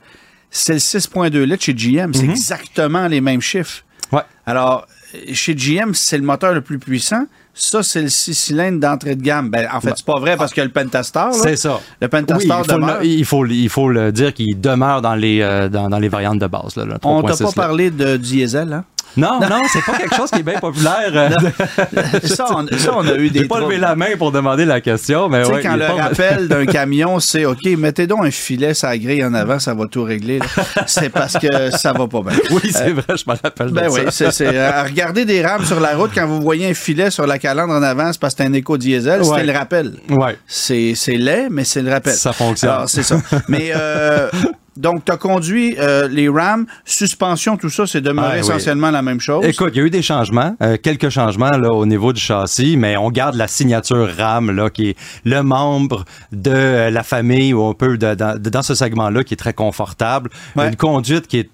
[0.51, 2.13] c'est le 6.2 litres chez GM.
[2.13, 3.83] C'est exactement les mêmes chiffres.
[4.11, 4.21] Ouais.
[4.45, 4.85] Alors,
[5.33, 7.25] chez GM, c'est le moteur le plus puissant.
[7.53, 9.49] Ça, c'est le 6 cylindres d'entrée de gamme.
[9.49, 11.81] Ben, en fait, c'est pas vrai parce que le Pentastar, là, C'est ça.
[11.99, 12.99] le Oui, Pentastar il faut, demeure.
[12.99, 15.99] le, il, faut, le- il faut le dire qu'il demeure dans les, euh, dans, dans
[15.99, 16.77] les variantes de base.
[16.77, 18.85] Là, le On t'a 3.6 pas parlé de diesel, hein?
[19.17, 21.11] Non, non, c'est pas quelque chose qui est bien populaire.
[21.13, 21.29] euh,
[22.23, 24.79] ça, on, ça, on a eu des J'ai pas levé la main pour demander la
[24.81, 28.25] question, mais Tu sais, ouais, quand le pas- rappel d'un camion, c'est OK, mettez donc
[28.25, 30.39] un filet la grille en avant, ça va tout régler.
[30.87, 32.37] C'est parce que ça va pas bien.
[32.51, 34.31] Oui, c'est vrai, je me rappelle Ben de oui, ça.
[34.31, 37.37] c'est, euh, regardez des rames sur la route quand vous voyez un filet sur la
[37.37, 39.27] calandre en avant, c'est parce que c'est un éco-diesel, Ouais.
[39.27, 39.93] c'était le rappel.
[40.09, 40.37] Ouais.
[40.47, 42.13] C'est, laid, mais c'est le rappel.
[42.13, 42.69] Ça fonctionne.
[42.71, 43.17] Alors, c'est ça.
[43.47, 44.29] Mais euh,
[44.77, 48.39] donc, tu as conduit euh, les Rams, suspension, tout ça, c'est demeuré Ah, oui.
[48.39, 49.45] essentiellement la même chose.
[49.45, 52.77] Écoute, il y a eu des changements, euh, quelques changements là, au niveau du châssis,
[52.77, 57.53] mais on garde la signature RAM, là, qui est le membre de euh, la famille
[57.53, 60.29] ou un peu de- dans, de- dans ce segment-là, qui est très confortable.
[60.55, 60.67] Ouais.
[60.69, 61.49] Une conduite qui est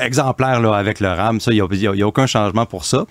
[0.00, 3.04] exemplaire là, avec le RAM, ça, il n'y a, aucun changement pour ça.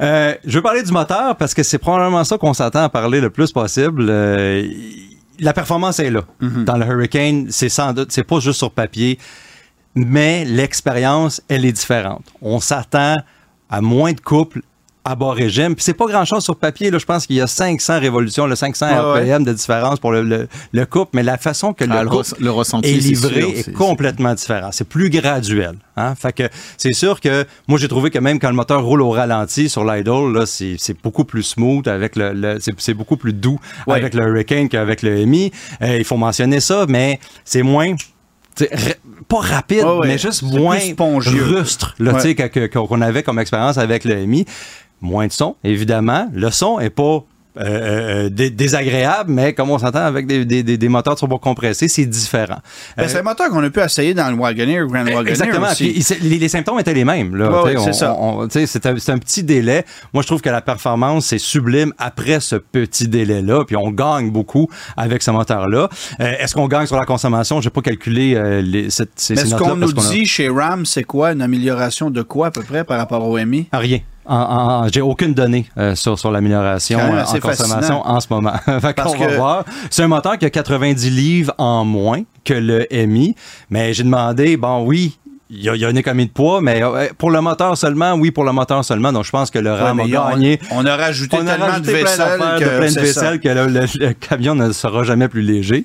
[0.00, 3.20] Euh, je veux parler du moteur parce que c'est probablement ça qu'on s'attend à parler
[3.20, 4.06] le plus possible.
[4.08, 4.66] Euh,
[5.38, 6.22] la performance est là.
[6.40, 9.18] Dans le Hurricane, c'est sans doute, c'est pas juste sur papier,
[9.94, 12.24] mais l'expérience, elle est différente.
[12.42, 13.16] On s'attend
[13.70, 14.62] à moins de couples
[15.06, 15.74] à bas régime.
[15.74, 16.90] Puis c'est pas grand-chose sur papier.
[16.90, 16.98] Là.
[16.98, 20.22] Je pense qu'il y a 500 révolutions, le 500 Ouais, RPM de différence pour le,
[20.22, 22.92] le, le couple, mais la façon que le Ah, le couple res- le ressenti, est
[22.98, 24.70] livré sûr, est complètement différent.
[24.72, 25.76] C'est plus graduel.
[25.96, 26.14] Hein?
[26.14, 29.10] Fait que c'est sûr que moi j'ai trouvé que même quand le moteur roule au
[29.10, 33.16] ralenti sur l'Idol, là, c'est, c'est beaucoup plus smooth avec le, le- c'est, c'est beaucoup
[33.16, 33.96] plus doux Ouais.
[33.98, 35.52] avec le Hurricane qu'avec le MI.
[35.82, 37.94] Euh, il faut mentionner ça, mais c'est moins
[39.28, 40.06] pas rapide, ouais.
[40.08, 42.70] mais juste moins rustre là, Ouais.
[42.70, 44.46] qu'on avait comme expérience avec le MI.
[45.00, 46.28] Moins de son, évidemment.
[46.32, 47.24] Le son est pas
[47.58, 51.88] euh, euh, dé- désagréable, mais comme on s'entend avec des, des, des, des moteurs turbocompressés,
[51.88, 52.58] c'est différent.
[52.98, 55.66] Ben, Euh, c'est un moteur qu'on a pu essayer dans le Wagoneer, Grand Wagoneer Exactement.
[55.70, 55.90] aussi.
[55.90, 57.34] Puis, c'est- les, les symptômes étaient les mêmes.
[57.34, 58.10] Là, Ouais, c'est ça.
[58.14, 58.46] un,
[59.18, 59.86] petit délai.
[60.12, 63.64] Moi, je trouve que la performance c'est sublime après ce petit délai-là.
[63.64, 65.88] Puis on gagne beaucoup avec ce moteur-là.
[66.20, 67.62] Euh, Est-ce qu'on gagne sur la consommation?
[67.62, 70.84] Je n'ai pas calculé euh, les, cette, ces, Mais ce qu'on nous dit chez RAM,
[70.84, 71.32] c'est quoi?
[71.32, 73.66] Une amélioration de quoi à peu près par rapport au MI?
[73.72, 74.00] Rien.
[74.92, 78.02] J'ai aucune donnée euh, sur, sur l'amélioration euh, en consommation fascinant.
[78.06, 78.52] en ce moment.
[78.80, 79.64] fait Parce que- voir.
[79.90, 83.34] C'est un moteur qui a 90 livres en moins que le MI,
[83.70, 85.18] mais j'ai demandé, bon oui,
[85.48, 87.78] il y, a, il y a une économie de poids, mais euh, pour le moteur
[87.78, 89.12] seulement, oui, pour le moteur seulement.
[89.12, 90.58] Donc je pense que le RAM a gagné.
[90.72, 93.00] On a rajouté On a tellement rajouté de plein vaisselle d'affaires, de que plein de
[93.00, 95.84] vaisselle que le, le- le camion ne sera jamais plus léger.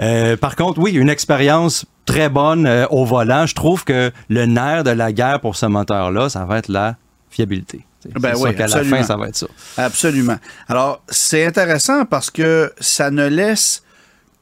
[0.00, 3.44] Euh, par contre, oui, une expérience très bonne euh, au volant.
[3.44, 6.94] Je trouve que le nerf de la guerre pour ce moteur-là, ça va être la
[7.34, 7.84] fiabilité.
[8.00, 9.46] C'est Ben oui, qu'à la fin, ça va être ça.
[9.76, 10.36] Absolument.
[10.68, 13.82] Alors, c'est intéressant parce que ça ne laisse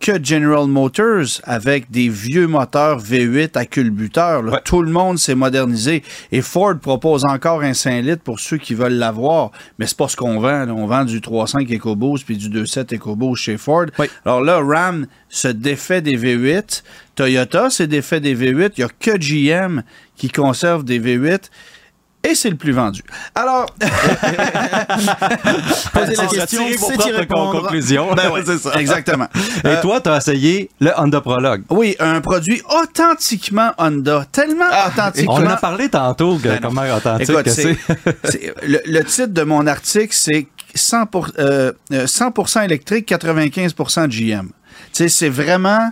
[0.01, 4.43] que General Motors avec des vieux moteurs V8 à culbuteur.
[4.43, 4.59] Ouais.
[4.65, 6.03] Tout le monde s'est modernisé.
[6.33, 9.53] Et Ford propose encore un 5 litres pour ceux qui veulent l'avoir.
[9.79, 10.65] Mais c'est pas ce qu'on vend.
[10.67, 10.75] là.
[10.75, 13.87] On vend du 3.5 EcoBoost puis du 2.7 EcoBoost chez Ford.
[14.27, 16.83] Alors là, Ram se défait des V8.
[17.15, 18.73] Toyota s'est défait des V8.
[18.77, 19.83] Il n'y a que GM
[20.17, 21.45] qui conserve des V8.
[22.25, 23.03] Et c'est le plus vendu.
[23.35, 23.67] Alors,
[25.93, 27.61] Poser la On question, c'est y répondre.
[27.63, 28.15] conclusions.
[28.15, 28.75] Ben ouais, C'est ça.
[28.81, 29.27] Exactement.
[29.65, 31.63] Et Euh, toi, tu as essayé le Honda Prologue?
[31.71, 34.25] oui, un produit authentiquement Honda.
[34.31, 35.35] Tellement authentiquement.
[35.35, 37.77] On en a parlé tantôt, que Ben comment authentique Écoute, que c'est-
[38.63, 40.47] le, le titre de mon article, c'est
[40.77, 44.47] 100%, pour- euh, euh, 100% électrique, 95% GM.
[44.47, 44.53] Tu
[44.93, 45.91] sais, c'est vraiment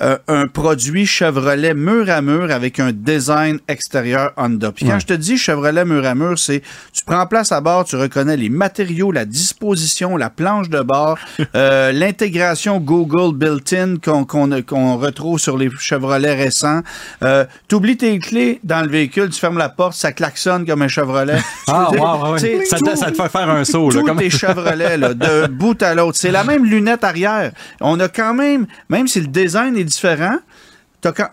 [0.00, 4.72] euh, un produit Chevrolet mur à mur avec un design extérieur Honda.
[4.72, 5.00] Puis quand Ouais.
[5.00, 8.36] je te dis Chevrolet mur à mur, c'est tu prends place à bord, tu reconnais
[8.36, 11.18] les matériaux, la disposition, la planche de bord,
[11.54, 16.82] euh, l'intégration Google built-in qu'on retrouve sur les Chevrolet récents.
[17.22, 20.82] Euh, tu oublies tes clés dans le véhicule, tu fermes la porte, ça klaxonne comme
[20.82, 21.38] un Chevrolet.
[21.70, 22.64] Ah, veux dire, wow, ouais, ouais.
[22.64, 23.90] Ça, te, tout- ça te fait faire un saut.
[23.90, 26.16] Là, comme- Chevrolet, là, de bout à l'autre.
[26.18, 27.52] C'est la même lunette arrière.
[27.80, 30.38] On a quand même, même si le design est différent,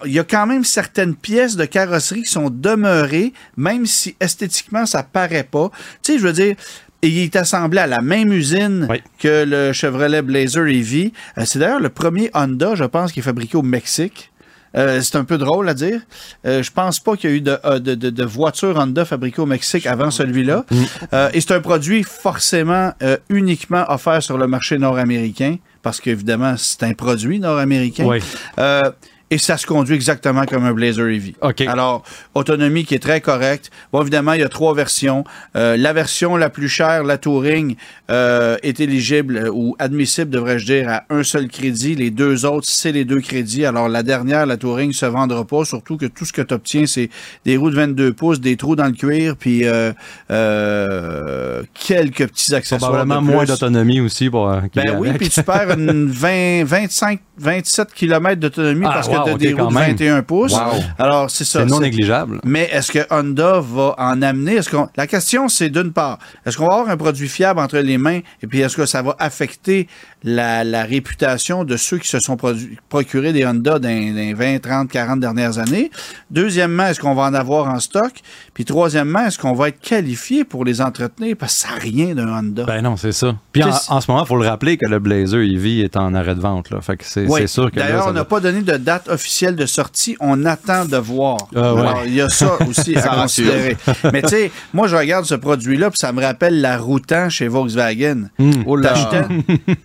[0.05, 4.85] il y a quand même certaines pièces de carrosserie qui sont demeurées, même si esthétiquement
[4.85, 5.71] ça paraît pas.
[6.03, 6.55] Tu sais, je veux dire.
[7.01, 9.01] il est assemblé à la même usine Oui.
[9.19, 11.11] que le Chevrolet Blazer EV.
[11.37, 14.31] Euh, c'est d'ailleurs le premier Honda, je pense, qui est fabriqué au Mexique.
[14.75, 16.01] Euh, c'est un peu drôle à dire.
[16.45, 19.05] Euh, je pense pas qu'il y a eu de, euh, de, de, de voiture Honda
[19.05, 20.65] fabriquée au Mexique avant celui-là.
[21.13, 22.91] Euh, et c'est un produit forcément
[23.29, 25.55] uniquement offert sur le marché nord-américain,
[25.85, 28.05] parce qu'évidemment, c'est un produit nord-américain.
[28.05, 28.17] Oui.
[28.57, 28.89] Euh,
[29.31, 31.35] et ça se conduit exactement comme un Blazer EV.
[31.41, 31.61] OK.
[31.61, 32.03] Alors,
[32.35, 33.71] autonomie qui est très correcte.
[33.91, 35.23] Bon, évidemment, il y a trois versions.
[35.55, 37.75] Euh, la version la plus chère, la Touring,
[38.09, 41.95] euh, est éligible euh, ou admissible, devrais-je dire, à un seul crédit.
[41.95, 43.65] Les deux autres, c'est les deux crédits.
[43.65, 46.85] Alors, la dernière, la Touring, se vendra pas, surtout que tout ce que tu obtiens,
[46.85, 47.09] c'est
[47.45, 49.91] des roues de 22 pouces, des trous dans le cuir, puis euh,
[50.31, 52.91] euh, quelques petits accessoires.
[52.91, 53.35] Probablement de plus.
[53.35, 58.39] moins d'autonomie aussi pour euh, Ben oui, puis tu perds une 20, 25, 27 km
[58.39, 59.89] d'autonomie Ah, parce wow, que tu as des roues de même.
[59.91, 60.53] 21 pouces.
[60.53, 60.59] Wow.
[60.97, 61.59] Alors, c'est ça.
[61.59, 62.39] C'est non négligeable.
[62.43, 64.55] mais est-ce que Honda va en amener?
[64.55, 64.87] Est-ce qu'on...
[64.95, 68.19] La question, c'est d'une part, est-ce qu'on va avoir un produit fiable entre les mains
[68.41, 69.87] et puis est-ce que ça va affecter
[70.25, 74.33] la, la réputation de ceux qui se sont produ- procurés des Honda dans, dans les
[74.33, 75.91] 20, 30, 40 dernières années?
[76.31, 78.11] Deuxièmement, est-ce qu'on va en avoir en stock?
[78.53, 81.35] Puis troisièmement, est-ce qu'on va être qualifié pour les entretenir?
[81.37, 82.63] Parce que ça n'a rien d'un Honda.
[82.65, 83.35] Ben non, c'est ça.
[83.51, 86.35] Puis en, ce moment, il faut le rappeler que le Blazer EV est en arrêt
[86.35, 86.71] de vente.
[86.71, 86.81] Là.
[86.81, 87.41] Fait que c'est Oui.
[87.41, 90.17] c'est sûr que D'ailleurs, on n'a va- pas donné de date officielle de sortie.
[90.19, 91.37] On attend de voir.
[91.55, 91.79] Ah ouais.
[91.81, 93.77] Alors, il y a ça aussi à considérer.
[94.11, 97.47] Mais tu sais, moi, je regarde ce produit-là, puis ça me rappelle la Routan chez
[97.47, 98.29] Volkswagen.
[98.65, 98.89] Oh là.
[98.89, 99.27] T'achetais-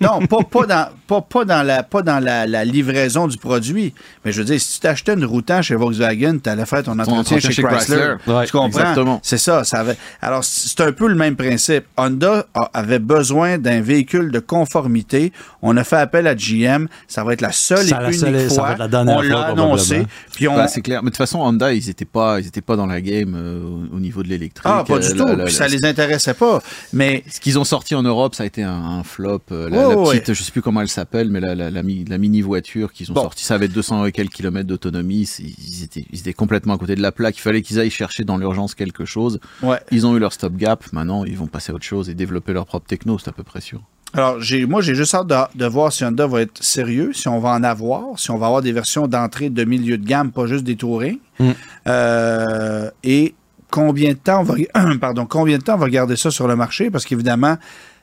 [0.01, 3.93] Non, pas, pas dans, pas, pas dans, la, pas dans la, la livraison du produit.
[4.25, 6.93] Mais je veux dire, si tu t'achetais une Routan chez Volkswagen, tu allais faire ton
[6.93, 7.97] entretien entretien chez, chez Chrysler.
[8.25, 8.35] Chrysler.
[8.39, 9.21] Ouais, tu comprends?
[9.23, 9.65] C'est ça.
[9.65, 9.97] ça avait...
[10.23, 11.85] Alors, c'est un peu le même principe.
[11.97, 15.33] Honda a- avait besoin d'un véhicule de conformité.
[15.63, 16.87] On a fait appel à GM.
[17.09, 18.67] Ça va être la seule Ça, la et unique seule- ça fois.
[18.69, 20.07] va être la dernière on fois, l'a annoncé.
[20.35, 20.69] Puis on...
[20.69, 21.03] C'est clair.
[21.03, 23.61] Mais de toute façon, Honda, ils étaient pas, ils étaient pas dans la game euh,
[23.63, 24.65] au- au niveau de l'électrique.
[24.73, 25.27] ah, pas du Euh, tout.
[25.27, 26.61] la- la- Puis ça les intéressait pas.
[26.93, 29.41] Mais Ce qu'ils ont sorti en Europe, ça a été un, un flop.
[29.53, 30.21] Euh, La, Oh, la ouais.
[30.21, 32.93] petite, je sais plus comment elle s'appelle, mais la, la, la, mi- la mini voiture
[32.93, 33.23] qu'ils ont Bon.
[33.23, 35.29] sorti, ça avait 200 et quelques kilomètres d'autonomie.
[35.41, 37.37] Ils étaient, ils étaient complètement à côté de la plaque.
[37.39, 39.41] Il fallait qu'ils aillent chercher dans l'urgence quelque chose.
[39.63, 39.79] ouais.
[39.91, 40.85] Ils ont eu leur stop gap.
[40.93, 43.19] Maintenant, ils vont passer à autre chose et développer leur propre techno.
[43.19, 43.81] C'est à peu près sûr.
[44.13, 44.39] Alors,
[44.69, 47.51] moi, j'ai juste hâte de, de voir si Honda va être sérieux, si on va
[47.51, 50.65] en avoir, si on va avoir des versions d'entrée de milieu de gamme, pas juste
[50.65, 51.19] des Touring.
[51.39, 51.51] Mm.
[51.87, 53.35] Euh, et
[53.71, 54.55] combien de temps on va,
[55.01, 56.91] pardon, combien de temps on va garder ça sur le marché?
[56.91, 57.57] Parce qu'évidemment,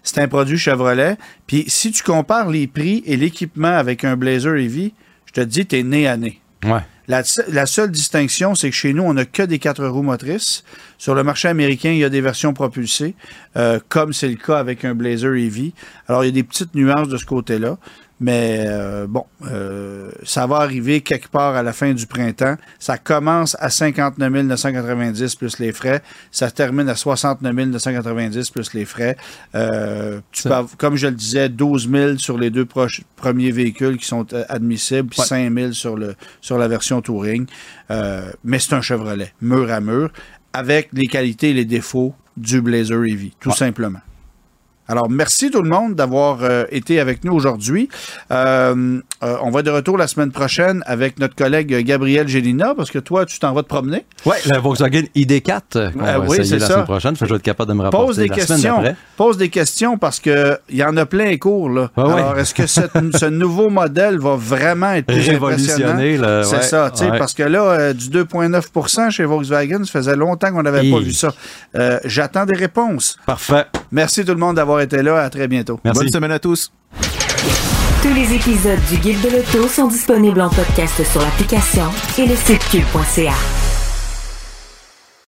[0.08, 1.18] c'est un produit Chevrolet.
[1.46, 4.92] Puis si tu compares les prix et l'équipement avec un Blazer EV,
[5.26, 6.40] je te dis, t'es nez à nez.
[6.64, 6.82] Ouais.
[7.08, 10.64] La, la seule distinction, c'est que chez nous, on n'a que des quatre roues motrices.
[10.98, 13.16] Sur le marché américain, il y a des versions propulsées,
[13.56, 15.72] euh, comme c'est le cas avec un Blazer EV.
[16.08, 17.78] Alors, il y a des petites nuances de ce côté-là.
[18.20, 22.56] Mais euh, bon, euh, ça va arriver quelque part à la fin du printemps.
[22.80, 26.02] Ça commence à 59 990 plus les frais.
[26.32, 29.18] Ça termine à 69 990 plus les frais.
[29.54, 33.52] Euh, tu peux av- comme je le disais, 12 000 sur les deux proches- premiers
[33.52, 35.28] véhicules qui sont euh, admissibles, puis Ouais.
[35.28, 37.46] 5 000 sur, le, sur la version Touring.
[37.92, 40.12] Euh, mais c'est un Chevrolet, mur à mur,
[40.54, 43.56] avec les qualités et les défauts du Blazer EV, tout Ouais.
[43.56, 44.00] simplement.
[44.90, 47.90] Alors, merci tout le monde d'avoir euh, été avec nous aujourd'hui.
[48.32, 52.74] Euh, euh, on va être de retour la semaine prochaine avec notre collègue Gabriel Gélina,
[52.76, 54.06] parce que toi, tu t'en vas te promener.
[54.26, 56.74] Ouais, la Volkswagen ID4 qu'on Ah va oui, essayer c'est la ça.
[56.74, 57.16] semaine prochaine.
[57.16, 58.84] Fait que je vais être capable de me rapporter Pose des la questions.
[59.18, 61.70] Pose des questions parce que il y en a plein les cours.
[61.70, 61.90] Là.
[61.98, 65.28] Alors, est-ce que cette- ce nouveau modèle va vraiment être plus
[66.18, 67.18] là, C'est ça, tu sais, ouais.
[67.18, 71.34] parce que là, du 2,9% chez Volkswagen, ça faisait longtemps qu'on n'avait pas vu ça.
[72.06, 73.18] J'attends des réponses.
[73.26, 73.66] Parfait.
[73.92, 75.24] Merci tout le monde d'avoir été là.
[75.24, 75.80] À très bientôt.
[75.84, 76.02] Merci.
[76.02, 76.72] Bonne semaine à tous.
[78.02, 81.86] Tous les épisodes du Guide de l'auto sont disponibles en podcast sur l'application
[82.18, 83.67] et le site cube.ca.